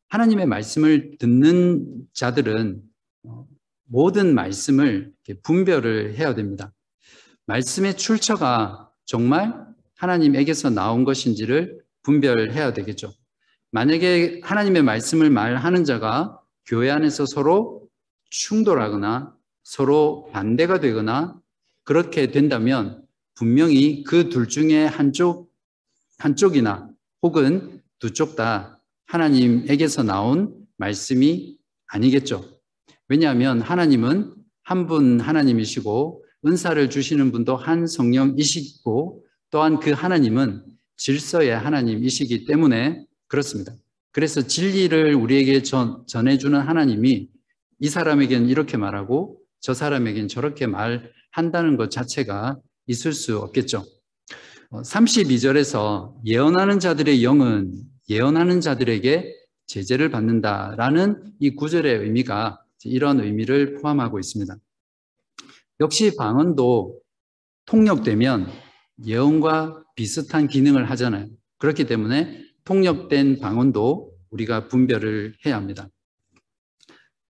하나님의 0.09 0.45
말씀을 0.45 1.17
듣는 1.17 2.05
자들은 2.13 2.81
어, 3.23 3.47
모든 3.85 4.35
말씀을 4.35 5.11
분별을 5.43 6.15
해야 6.15 6.35
됩니다. 6.35 6.71
말씀의 7.45 7.97
출처가 7.97 8.91
정말 9.05 9.65
하나님에게서 9.95 10.69
나온 10.69 11.03
것인지를 11.03 11.79
분별해야 12.03 12.73
되겠죠. 12.73 13.11
만약에 13.71 14.41
하나님의 14.43 14.83
말씀을 14.83 15.29
말하는 15.29 15.83
자가 15.83 16.39
교회 16.65 16.89
안에서 16.91 17.25
서로 17.25 17.87
충돌하거나 18.29 19.35
서로 19.63 20.29
반대가 20.31 20.79
되거나 20.79 21.39
그렇게 21.83 22.31
된다면 22.31 23.03
분명히 23.35 24.03
그 24.03 24.29
둘 24.29 24.47
중에 24.47 24.85
한쪽, 24.85 25.52
한쪽이나 26.23 26.89
혹은 27.21 27.81
두 27.99 28.11
쪽 28.13 28.35
다 28.37 28.79
하나님에게서 29.07 30.03
나온 30.03 30.55
말씀이 30.77 31.57
아니겠죠. 31.87 32.45
왜냐하면 33.09 33.61
하나님은 33.61 34.33
한 34.63 34.87
분 34.87 35.19
하나님이시고 35.19 36.23
은사를 36.45 36.89
주시는 36.89 37.31
분도 37.33 37.57
한 37.57 37.85
성령이시고 37.87 39.23
또한 39.51 39.79
그 39.81 39.91
하나님은 39.91 40.63
질서의 40.95 41.51
하나님이시기 41.57 42.45
때문에 42.45 43.05
그렇습니다. 43.27 43.73
그래서 44.11 44.41
진리를 44.41 45.15
우리에게 45.15 45.61
전, 45.63 46.07
전해주는 46.07 46.57
하나님이 46.57 47.27
이 47.79 47.89
사람에게는 47.89 48.47
이렇게 48.47 48.77
말하고 48.77 49.39
저 49.59 49.73
사람에게는 49.73 50.29
저렇게 50.29 50.67
말한다는 50.67 51.75
것 51.75 51.91
자체가 51.91 52.57
있을 52.87 53.11
수 53.11 53.39
없겠죠. 53.39 53.83
32절에서 54.81 55.77
어, 55.77 56.21
예언하는 56.25 56.79
자들의 56.79 57.23
영은 57.23 57.73
예언하는 58.09 58.59
자들에게 58.59 59.33
제재를 59.67 60.09
받는다라는 60.09 61.33
이 61.39 61.51
구절의 61.51 61.99
의미가 61.99 62.59
이런 62.85 63.19
의미를 63.19 63.75
포함하고 63.75 64.19
있습니다. 64.19 64.55
역시 65.79 66.15
방언도 66.17 66.99
통역되면 67.65 68.47
예언과 69.05 69.83
비슷한 69.95 70.47
기능을 70.47 70.89
하잖아요. 70.89 71.27
그렇기 71.59 71.85
때문에 71.85 72.43
통역된 72.65 73.39
방언도 73.39 74.11
우리가 74.31 74.67
분별을 74.67 75.35
해야 75.45 75.55
합니다. 75.55 75.87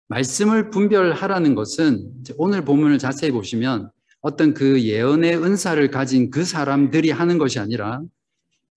말씀을 0.08 0.70
분별하라는 0.70 1.56
것은 1.56 2.14
오늘 2.38 2.64
본문을 2.64 3.00
자세히 3.00 3.32
보시면 3.32 3.92
어떤 4.24 4.54
그 4.54 4.82
예언의 4.82 5.36
은사를 5.36 5.92
가진 5.92 6.32
그 6.32 6.46
사람들이 6.46 7.12
하는 7.12 7.38
것이 7.38 7.60
아니라 7.60 8.02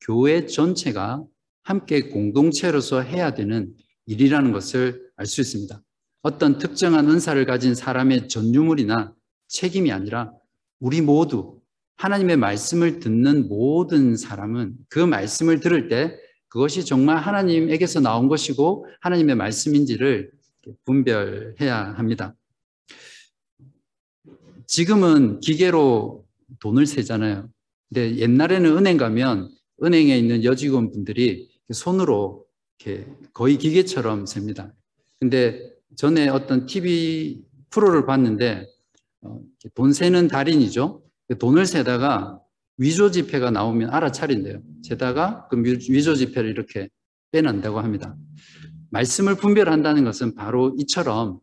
교회 0.01 0.45
전체가 0.45 1.23
함께 1.63 2.09
공동체로서 2.09 3.01
해야 3.01 3.33
되는 3.33 3.73
일이라는 4.07 4.51
것을 4.51 5.07
알 5.17 5.25
수 5.25 5.41
있습니다. 5.41 5.81
어떤 6.23 6.59
특정한 6.59 7.09
은사를 7.09 7.47
가진 7.47 7.77
사람의 7.77 8.29
전유물이나 8.29 9.15
책임이 9.47 9.93
아니라 9.93 10.33
우리 10.81 11.01
모두 11.01 11.61
하나님의 11.97 12.37
말씀을 12.39 12.99
듣는 12.99 13.49
모든 13.49 14.17
사람은 14.17 14.75
그 14.89 14.99
말씀을 14.99 15.61
들을 15.61 15.89
때 15.89 16.17
그것이 16.49 16.85
정말 16.85 17.19
하나님에게서 17.19 18.01
나온 18.01 18.27
것이고 18.27 18.87
하나님의 19.01 19.37
말씀인지를 19.37 20.33
분별해야 20.85 21.95
합니다. 21.97 22.35
지금은 24.67 25.41
기계로 25.41 26.25
돈을 26.61 26.87
세잖아요. 26.87 27.49
근데 27.89 28.17
옛날에는 28.17 28.77
은행 28.77 28.97
가면 28.97 29.51
은행에 29.83 30.17
있는 30.19 30.45
여직원 30.45 30.91
분들이 30.91 31.49
손으로 31.73 32.45
이렇게 32.79 33.07
거의 33.33 33.59
기계처럼 33.59 34.27
셉니다. 34.27 34.73
근데 35.21 35.73
전에 35.97 36.29
어떤 36.29 36.67
TV 36.67 37.43
프로를 37.71 38.07
봤는데 38.07 38.67
어, 39.23 39.41
돈 39.75 39.93
세는 39.93 40.29
달인이죠. 40.29 41.03
돈을 41.39 41.67
세다가 41.67 42.41
위조 42.79 43.11
지폐가 43.11 43.51
나오면 43.51 43.91
알아차린대요. 43.91 44.63
세다가 44.83 45.49
그 45.49 45.57
위조 45.63 46.15
지폐를 46.15 46.51
이렇게 46.51 46.89
빼낸다고 47.33 47.81
합니다. 47.81 48.17
말씀을 48.91 49.37
분별한다는 49.37 50.05
것은 50.05 50.35
바로 50.35 50.75
이처럼 50.79 51.41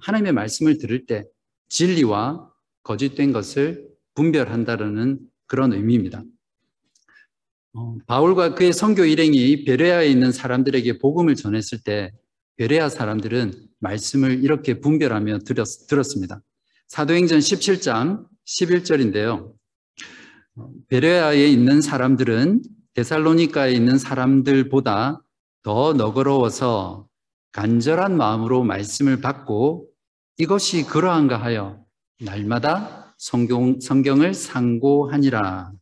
하나님의 0.00 0.32
말씀을 0.32 0.78
들을 0.78 1.06
때 1.06 1.24
진리와 1.68 2.50
거짓된 2.82 3.32
것을 3.32 3.88
분별한다는 4.14 5.20
그런 5.46 5.72
의미입니다. 5.72 6.22
어, 7.74 7.96
바울과 8.06 8.54
그의 8.54 8.72
선교 8.72 9.04
일행이 9.04 9.64
베레아에 9.64 10.08
있는 10.08 10.30
사람들에게 10.30 10.98
복음을 10.98 11.34
전했을 11.34 11.80
때 11.82 12.12
베레아 12.56 12.88
사람들은 12.88 13.52
말씀을 13.80 14.44
이렇게 14.44 14.80
분별하며 14.80 15.40
들었, 15.40 15.66
들었 15.88 16.04
습니다. 16.04 16.40
사도행전 16.88 17.40
17장 17.40 18.26
11절인데요. 18.46 19.52
베레아에 20.88 21.48
있는 21.48 21.80
사람들은 21.80 22.62
데살로니카에 22.94 23.72
있는 23.72 23.98
사람들보다 23.98 25.22
더 25.62 25.92
너그러워서 25.94 27.08
간절한 27.52 28.16
마음으로 28.16 28.62
말씀을 28.62 29.20
받고 29.20 29.88
이것이 30.36 30.84
그러한가 30.84 31.36
하여 31.36 31.84
날마다 32.20 33.14
성경, 33.18 33.78
성경을 33.78 34.34
상고하니라. 34.34 35.72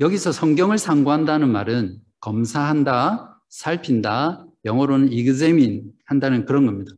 여기서 0.00 0.32
성경을 0.32 0.76
상고한다는 0.76 1.50
말은 1.50 1.98
검사한다, 2.20 3.42
살핀다, 3.48 4.46
영어로는 4.66 5.12
이그제민 5.12 5.92
한다는 6.04 6.44
그런 6.44 6.66
겁니다. 6.66 6.92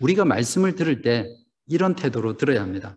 우리가 0.00 0.24
말씀을 0.24 0.74
들을 0.74 1.02
때 1.02 1.26
이런 1.66 1.94
태도로 1.94 2.38
들어야 2.38 2.62
합니다. 2.62 2.96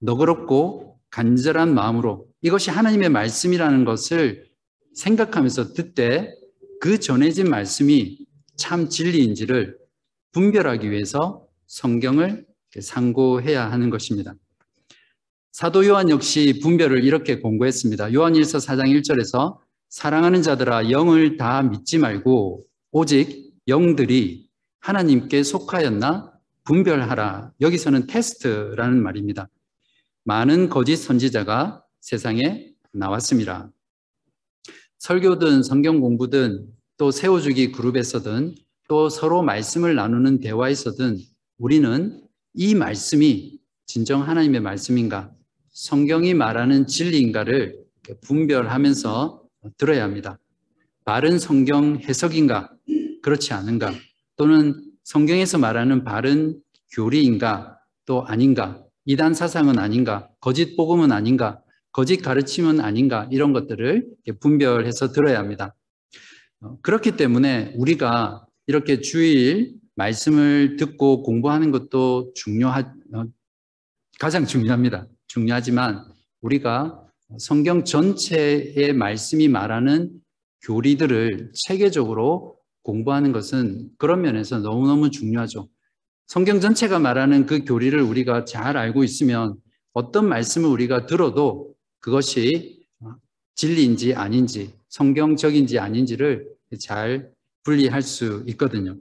너그럽고 0.00 1.00
간절한 1.10 1.74
마음으로 1.74 2.28
이것이 2.40 2.70
하나님의 2.70 3.08
말씀이라는 3.08 3.84
것을 3.84 4.46
생각하면서 4.94 5.72
듣되 5.72 6.32
그 6.80 7.00
전해진 7.00 7.50
말씀이 7.50 8.26
참 8.56 8.88
진리인지를 8.88 9.76
분별하기 10.30 10.90
위해서 10.90 11.45
성경을 11.66 12.46
상고해야 12.80 13.70
하는 13.70 13.90
것입니다. 13.90 14.34
사도 15.52 15.86
요한 15.86 16.10
역시 16.10 16.60
분별을 16.62 17.04
이렇게 17.04 17.40
공고했습니다. 17.40 18.12
요한 18.12 18.34
1서 18.34 18.64
4장 18.64 18.88
1절에서 19.00 19.58
사랑하는 19.88 20.42
자들아 20.42 20.90
영을 20.90 21.36
다 21.36 21.62
믿지 21.62 21.98
말고 21.98 22.64
오직 22.90 23.54
영들이 23.68 24.48
하나님께 24.80 25.42
속하였나 25.42 26.32
분별하라. 26.64 27.52
여기서는 27.60 28.06
테스트라는 28.06 29.02
말입니다. 29.02 29.48
많은 30.24 30.68
거짓 30.68 30.96
선지자가 30.96 31.82
세상에 32.00 32.72
나왔습니다. 32.92 33.70
설교든 34.98 35.62
성경 35.62 36.00
공부든 36.00 36.66
또 36.96 37.10
세워주기 37.10 37.72
그룹에서든 37.72 38.54
또 38.88 39.08
서로 39.08 39.42
말씀을 39.42 39.94
나누는 39.94 40.40
대화에서든 40.40 41.18
우리는 41.58 42.20
이 42.52 42.74
말씀이 42.74 43.58
진정 43.86 44.28
하나님의 44.28 44.60
말씀인가, 44.60 45.32
성경이 45.70 46.34
말하는 46.34 46.86
진리인가를 46.86 47.78
분별하면서 48.22 49.42
들어야 49.78 50.04
합니다. 50.04 50.38
바른 51.04 51.38
성경 51.38 51.96
해석인가, 51.96 52.72
그렇지 53.22 53.54
않은가, 53.54 53.92
또는 54.36 54.82
성경에서 55.04 55.58
말하는 55.58 56.04
바른 56.04 56.60
교리인가, 56.92 57.78
또 58.04 58.24
아닌가, 58.26 58.82
이단 59.06 59.34
사상은 59.34 59.78
아닌가, 59.78 60.28
거짓 60.40 60.76
복음은 60.76 61.10
아닌가, 61.10 61.62
거짓 61.92 62.18
가르침은 62.18 62.80
아닌가, 62.80 63.28
이런 63.30 63.52
것들을 63.52 64.06
분별해서 64.40 65.12
들어야 65.12 65.38
합니다. 65.38 65.74
어, 66.60 66.78
그렇기 66.82 67.16
때문에 67.16 67.72
우리가 67.76 68.46
이렇게 68.66 69.00
주일 69.00 69.74
말씀을 69.96 70.76
듣고 70.76 71.22
공부하는 71.22 71.70
것도 71.70 72.32
중요하, 72.34 72.80
어, 73.14 73.24
가장 74.18 74.46
중요합니다. 74.46 75.06
중요하지만 75.26 76.04
우리가 76.40 77.02
성경 77.38 77.84
전체의 77.84 78.92
말씀이 78.94 79.48
말하는 79.48 80.12
교리들을 80.62 81.52
체계적으로 81.54 82.56
공부하는 82.82 83.32
것은 83.32 83.90
그런 83.98 84.22
면에서 84.22 84.58
너무너무 84.58 85.10
중요하죠. 85.10 85.68
성경 86.26 86.60
전체가 86.60 86.98
말하는 86.98 87.46
그 87.46 87.64
교리를 87.64 88.00
우리가 88.00 88.44
잘 88.44 88.76
알고 88.76 89.04
있으면 89.04 89.56
어떤 89.92 90.28
말씀을 90.28 90.68
우리가 90.68 91.06
들어도 91.06 91.74
그것이 92.00 92.86
진리인지 93.54 94.14
아닌지 94.14 94.72
성경적인지 94.88 95.78
아닌지를 95.78 96.48
잘 96.78 97.32
분리할 97.64 98.02
수 98.02 98.44
있거든요. 98.48 98.96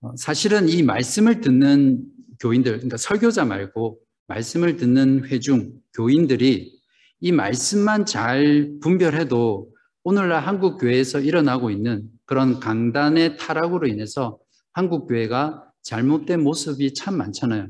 어, 0.00 0.14
사실은 0.16 0.68
이 0.68 0.82
말씀을 0.82 1.40
듣는 1.40 2.04
교인들, 2.40 2.72
그러니까 2.72 2.96
설교자 2.96 3.44
말고 3.44 3.98
말씀을 4.28 4.76
듣는 4.76 5.24
회중, 5.26 5.72
교인들이 5.94 6.76
이 7.20 7.32
말씀만 7.32 8.04
잘 8.04 8.70
분별해도 8.82 9.70
오늘날 10.04 10.46
한국 10.46 10.78
교회에서 10.78 11.20
일어나고 11.20 11.70
있는 11.70 12.08
그런 12.26 12.60
강단의 12.60 13.38
타락으로 13.38 13.86
인해서 13.86 14.38
한국 14.72 15.08
교회가 15.08 15.64
잘못된 15.82 16.42
모습이 16.42 16.94
참 16.94 17.16
많잖아요. 17.16 17.68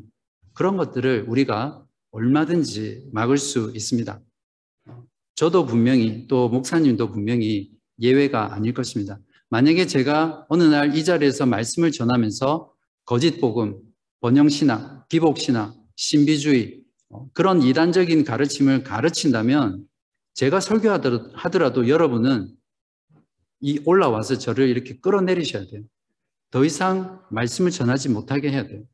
그런 0.55 0.77
것들을 0.77 1.27
우리가 1.29 1.85
얼마든지 2.11 3.11
막을 3.13 3.37
수 3.39 3.71
있습니다. 3.75 4.21
저도 5.35 5.67
분명히 5.67 6.27
또 6.27 6.49
목사님도 6.49 7.13
분명히 7.13 7.71
예외가 8.01 8.55
아닐 8.55 8.73
것입니다. 8.73 9.19
만약에 9.57 9.87
제가 9.87 10.45
어느 10.51 10.65
날 10.65 10.95
이 10.95 11.03
자리에서 11.03 11.47
말씀을 11.47 11.91
전하면서 11.91 12.75
거짓 13.07 13.41
복음, 13.41 13.81
번영 14.21 14.51
신학, 14.51 15.09
기복 15.09 15.39
신학, 15.39 15.75
신비주의 15.97 16.83
어, 17.09 17.27
그런 17.33 17.63
이단적인 17.63 18.25
가르침을 18.25 18.83
가르친다면 18.83 19.89
제가 20.35 20.61
설교하더라도 20.61 21.89
여러분은 21.89 22.55
이 23.61 23.81
올라와서 23.87 24.37
저를 24.37 24.69
이렇게 24.69 24.99
끌어내리셔야 25.01 25.65
돼요. 25.69 25.85
더 26.51 26.63
이상 26.63 27.23
말씀을 27.31 27.71
전하지 27.71 28.11
못하게 28.11 28.51
해야 28.53 28.67
돼요. 28.67 28.85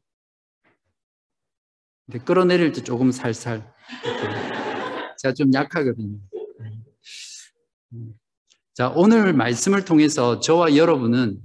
근데 2.06 2.24
끌어내릴 2.24 2.70
때 2.70 2.84
조금 2.84 3.10
살살. 3.10 3.68
제가 5.18 5.34
좀 5.34 5.52
약하거든요. 5.52 6.20
음. 8.72 8.74
자, 8.74 8.92
오늘 8.94 9.32
말씀을 9.34 9.84
통해서 9.84 10.40
저와 10.40 10.76
여러분은 10.76 11.38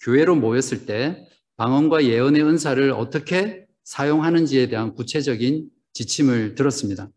교회로 0.00 0.34
모였을 0.34 0.84
때 0.84 1.24
방언과 1.56 2.04
예언의 2.04 2.42
은사를 2.42 2.90
어떻게 2.92 3.66
사용하는지에 3.84 4.68
대한 4.68 4.94
구체적인 4.94 5.68
지침을 5.92 6.54
들었습니다. 6.54 7.08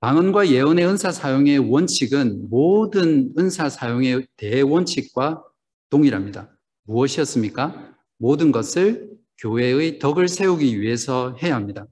방언과 0.00 0.48
예언의 0.48 0.86
은사 0.86 1.10
사용의 1.10 1.58
원칙은 1.58 2.48
모든 2.48 3.32
은사 3.38 3.68
사용의 3.68 4.26
대원칙과 4.36 5.42
동일합니다. 5.90 6.50
무엇이었습니까? 6.84 7.94
모든 8.18 8.52
것을 8.52 9.10
교회의 9.38 9.98
덕을 9.98 10.28
세우기 10.28 10.80
위해서 10.80 11.36
해야 11.42 11.56
합니다. 11.56 11.86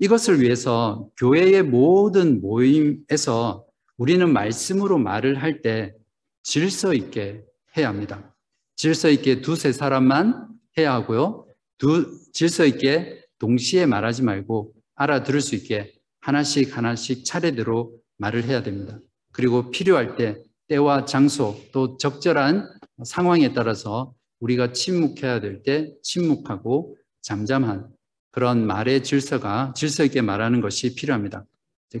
이것을 0.00 0.40
위해서 0.40 1.08
교회의 1.18 1.62
모든 1.62 2.40
모임에서 2.40 3.65
우리는 3.96 4.30
말씀으로 4.32 4.98
말을 4.98 5.42
할 5.42 5.62
때 5.62 5.94
질서 6.42 6.94
있게 6.94 7.42
해야 7.76 7.88
합니다. 7.88 8.34
질서 8.76 9.08
있게 9.10 9.40
두세 9.40 9.72
사람만 9.72 10.48
해야 10.78 10.92
하고요. 10.94 11.46
두, 11.78 12.06
질서 12.32 12.64
있게 12.64 13.22
동시에 13.38 13.86
말하지 13.86 14.22
말고 14.22 14.72
알아들을 14.94 15.40
수 15.40 15.54
있게 15.54 15.92
하나씩 16.20 16.76
하나씩 16.76 17.24
차례대로 17.24 17.98
말을 18.18 18.44
해야 18.44 18.62
됩니다. 18.62 18.98
그리고 19.32 19.70
필요할 19.70 20.16
때 20.16 20.42
때와 20.68 21.04
장소 21.04 21.60
또 21.72 21.96
적절한 21.96 22.68
상황에 23.04 23.52
따라서 23.52 24.14
우리가 24.40 24.72
침묵해야 24.72 25.40
될 25.40 25.62
때 25.62 25.92
침묵하고 26.02 26.96
잠잠한 27.22 27.88
그런 28.30 28.66
말의 28.66 29.02
질서가 29.04 29.72
질서 29.74 30.04
있게 30.04 30.20
말하는 30.22 30.60
것이 30.60 30.94
필요합니다. 30.94 31.44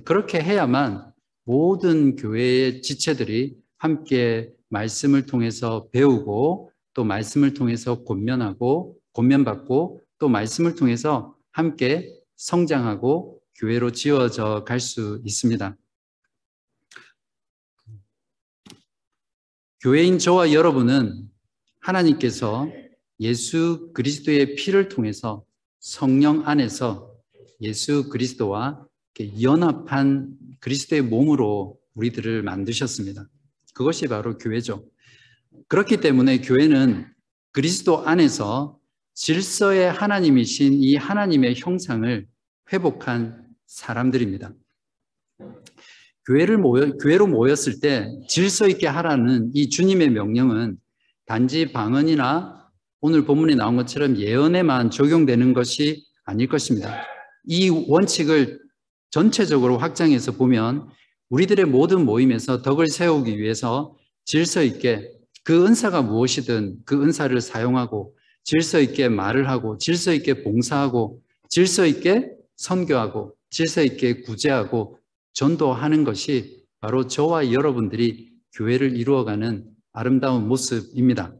그렇게 0.04 0.40
해야만 0.40 1.12
모든 1.46 2.16
교회의 2.16 2.82
지체들이 2.82 3.56
함께 3.78 4.52
말씀을 4.68 5.26
통해서 5.26 5.88
배우고 5.92 6.72
또 6.92 7.04
말씀을 7.04 7.54
통해서 7.54 8.02
권면하고 8.02 8.98
권면받고 9.12 10.02
또 10.18 10.28
말씀을 10.28 10.74
통해서 10.74 11.36
함께 11.52 12.12
성장하고 12.34 13.40
교회로 13.54 13.92
지어져 13.92 14.64
갈 14.66 14.80
수 14.80 15.22
있습니다. 15.24 15.76
교회인 19.80 20.18
저와 20.18 20.52
여러분은 20.52 21.30
하나님께서 21.80 22.68
예수 23.20 23.92
그리스도의 23.94 24.56
피를 24.56 24.88
통해서 24.88 25.44
성령 25.78 26.48
안에서 26.48 27.14
예수 27.60 28.08
그리스도와 28.08 28.84
연합한 29.40 30.45
그리스도의 30.66 31.02
몸으로 31.02 31.78
우리들을 31.94 32.42
만드셨습니다. 32.42 33.28
그것이 33.72 34.08
바로 34.08 34.36
교회죠. 34.36 34.84
그렇기 35.68 35.98
때문에 35.98 36.40
교회는 36.40 37.06
그리스도 37.52 38.04
안에서 38.04 38.76
질서의 39.14 39.92
하나님이신 39.92 40.72
이 40.82 40.96
하나님의 40.96 41.54
형상을 41.56 42.26
회복한 42.72 43.46
사람들입니다. 43.66 44.54
교회를 46.26 46.58
모여, 46.58 46.90
교회로 46.96 47.28
모였을 47.28 47.78
때 47.78 48.10
질서 48.28 48.66
있게 48.66 48.88
하라는 48.88 49.52
이 49.54 49.68
주님의 49.68 50.10
명령은 50.10 50.78
단지 51.26 51.72
방언이나 51.72 52.68
오늘 53.00 53.24
본문에 53.24 53.54
나온 53.54 53.76
것처럼 53.76 54.16
예언에만 54.16 54.90
적용되는 54.90 55.54
것이 55.54 56.04
아닐 56.24 56.48
것입니다. 56.48 57.04
이 57.44 57.68
원칙을 57.70 58.65
전체적으로 59.10 59.78
확장해서 59.78 60.32
보면 60.32 60.88
우리들의 61.30 61.64
모든 61.66 62.04
모임에서 62.04 62.62
덕을 62.62 62.88
세우기 62.88 63.38
위해서 63.38 63.96
질서 64.24 64.62
있게 64.62 65.10
그 65.44 65.64
은사가 65.66 66.02
무엇이든 66.02 66.78
그 66.84 67.02
은사를 67.02 67.40
사용하고 67.40 68.16
질서 68.44 68.80
있게 68.80 69.08
말을 69.08 69.48
하고 69.48 69.78
질서 69.78 70.12
있게 70.12 70.42
봉사하고 70.42 71.20
질서 71.48 71.86
있게 71.86 72.30
선교하고 72.56 73.34
질서 73.50 73.82
있게 73.82 74.22
구제하고 74.22 74.98
전도하는 75.32 76.04
것이 76.04 76.64
바로 76.80 77.06
저와 77.06 77.52
여러분들이 77.52 78.30
교회를 78.54 78.96
이루어가는 78.96 79.68
아름다운 79.92 80.48
모습입니다. 80.48 81.34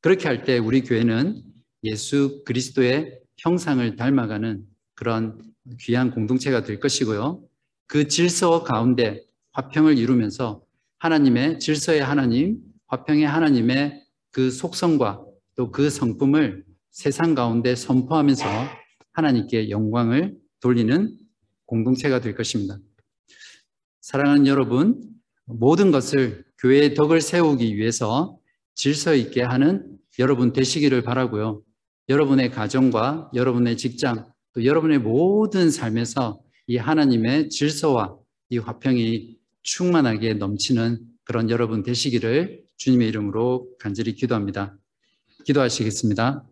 그렇게 0.00 0.28
할 0.28 0.44
때 0.44 0.58
우리 0.58 0.82
교회는 0.82 1.42
예수 1.84 2.42
그리스도의 2.44 3.20
형상을 3.38 3.96
닮아가는 3.96 4.64
그런 4.94 5.40
귀한 5.80 6.10
공동체가 6.10 6.64
될 6.64 6.80
것이고요. 6.80 7.42
그 7.86 8.08
질서 8.08 8.62
가운데 8.62 9.24
화평을 9.52 9.98
이루면서 9.98 10.62
하나님의 10.98 11.58
질서의 11.60 12.02
하나님, 12.02 12.58
화평의 12.86 13.26
하나님의 13.26 14.02
그 14.30 14.50
속성과 14.50 15.24
또 15.56 15.70
그 15.70 15.88
성품을 15.88 16.64
세상 16.90 17.34
가운데 17.34 17.74
선포하면서 17.74 18.44
하나님께 19.12 19.70
영광을 19.70 20.36
돌리는 20.60 21.18
공동체가 21.64 22.20
될 22.20 22.34
것입니다. 22.34 22.78
사랑하는 24.00 24.46
여러분, 24.46 25.02
모든 25.46 25.90
것을 25.90 26.44
교회의 26.58 26.94
덕을 26.94 27.20
세우기 27.20 27.76
위해서 27.76 28.38
질서 28.74 29.14
있게 29.14 29.42
하는 29.42 29.98
여러분 30.18 30.52
되시기를 30.52 31.02
바라고요. 31.02 31.62
여러분의 32.08 32.50
가정과 32.50 33.30
여러분의 33.34 33.76
직장, 33.76 34.30
또 34.56 34.64
여러분의 34.64 35.00
모든 35.00 35.70
삶에서 35.70 36.40
이 36.66 36.78
하나님의 36.78 37.50
질서와 37.50 38.16
이 38.48 38.56
화평이 38.56 39.36
충만하게 39.62 40.34
넘치는 40.34 40.98
그런 41.24 41.50
여러분 41.50 41.82
되시기를 41.82 42.64
주님의 42.78 43.06
이름으로 43.08 43.68
간절히 43.78 44.14
기도합니다. 44.14 44.74
기도하시겠습니다. 45.44 46.42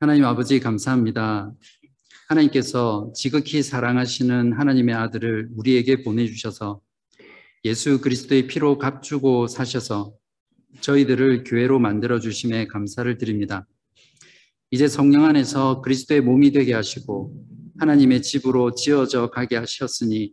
하나님 0.00 0.26
아버지 0.26 0.60
감사합니다. 0.60 1.50
하나님께서 2.28 3.10
지극히 3.16 3.62
사랑하시는 3.62 4.52
하나님의 4.52 4.94
아들을 4.94 5.48
우리에게 5.54 6.02
보내주셔서 6.02 6.82
예수 7.64 8.00
그리스도의 8.00 8.46
피로 8.46 8.78
값주고 8.78 9.46
사셔서 9.48 10.14
저희들을 10.80 11.44
교회로 11.44 11.78
만들어 11.78 12.20
주심에 12.20 12.66
감사를 12.66 13.16
드립니다. 13.18 13.66
이제 14.70 14.88
성령 14.88 15.24
안에서 15.24 15.80
그리스도의 15.80 16.20
몸이 16.20 16.52
되게 16.52 16.74
하시고 16.74 17.34
하나님의 17.78 18.22
집으로 18.22 18.74
지어져 18.74 19.30
가게 19.30 19.56
하셨으니 19.56 20.32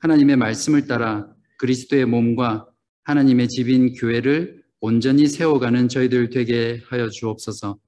하나님의 0.00 0.36
말씀을 0.36 0.86
따라 0.86 1.28
그리스도의 1.58 2.06
몸과 2.06 2.68
하나님의 3.04 3.48
집인 3.48 3.94
교회를 3.94 4.62
온전히 4.80 5.26
세워가는 5.26 5.88
저희들 5.88 6.30
되게 6.30 6.80
하여 6.88 7.08
주옵소서. 7.08 7.78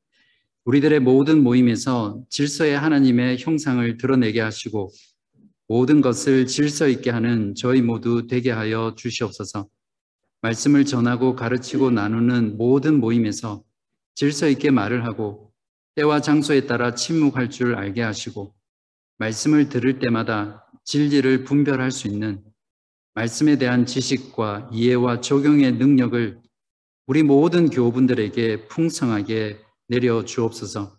우리들의 0.65 1.01
모든 1.01 1.43
모임에서 1.43 2.23
질서의 2.31 2.77
하나님의 2.79 3.39
형상을 3.39 3.97
드러내게 3.97 4.41
하시고 4.41 4.91
모든 5.71 6.01
것을 6.01 6.49
질서 6.49 6.89
있게 6.89 7.11
하는 7.11 7.55
저희 7.55 7.81
모두 7.81 8.27
되게 8.27 8.51
하여 8.51 8.97
주시옵소서. 8.97 9.69
말씀을 10.43 10.85
전하고 10.85 11.37
가르치고 11.37 11.93
나누는 11.93 12.57
모든 12.57 12.99
모임에서 12.99 13.63
질서 14.17 14.49
있게 14.49 14.73
말을 14.73 15.05
하고 15.05 15.53
때와 15.95 16.23
장소에 16.23 16.67
따라 16.67 16.97
침묵할 16.97 17.51
줄 17.51 17.77
알게 17.77 18.03
하시고 18.03 18.53
말씀을 19.19 19.69
들을 19.69 20.01
때마다 20.01 20.67
진리를 20.83 21.45
분별할 21.45 21.93
수 21.93 22.09
있는 22.09 22.43
말씀에 23.15 23.57
대한 23.57 23.87
지식과 23.87 24.71
이해와 24.73 25.21
적용의 25.21 25.75
능력을 25.75 26.41
우리 27.07 27.23
모든 27.23 27.71
교우분들에게 27.71 28.67
풍성하게 28.67 29.61
내려 29.87 30.25
주옵소서. 30.25 30.99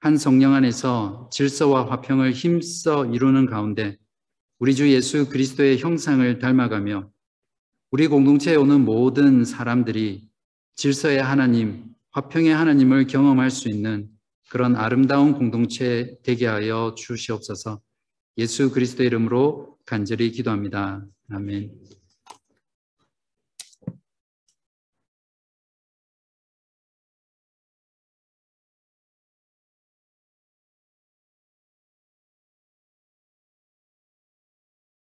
한 0.00 0.18
성령 0.18 0.52
안에서 0.52 1.30
질서와 1.32 1.90
화평을 1.90 2.32
힘써 2.32 3.06
이루는 3.06 3.46
가운데 3.46 4.01
우리 4.62 4.76
주 4.76 4.88
예수 4.92 5.28
그리스도의 5.28 5.80
형상을 5.80 6.38
닮아가며 6.38 7.10
우리 7.90 8.06
공동체에 8.06 8.54
오는 8.54 8.84
모든 8.84 9.44
사람들이 9.44 10.28
질서의 10.76 11.20
하나님, 11.20 11.86
화평의 12.12 12.54
하나님을 12.54 13.08
경험할 13.08 13.50
수 13.50 13.68
있는 13.68 14.08
그런 14.50 14.76
아름다운 14.76 15.34
공동체 15.34 16.16
되게 16.22 16.46
하여 16.46 16.94
주시옵소서. 16.96 17.80
예수 18.38 18.70
그리스도 18.70 19.02
이름으로 19.02 19.78
간절히 19.84 20.30
기도합니다. 20.30 21.04
아멘. 21.30 21.72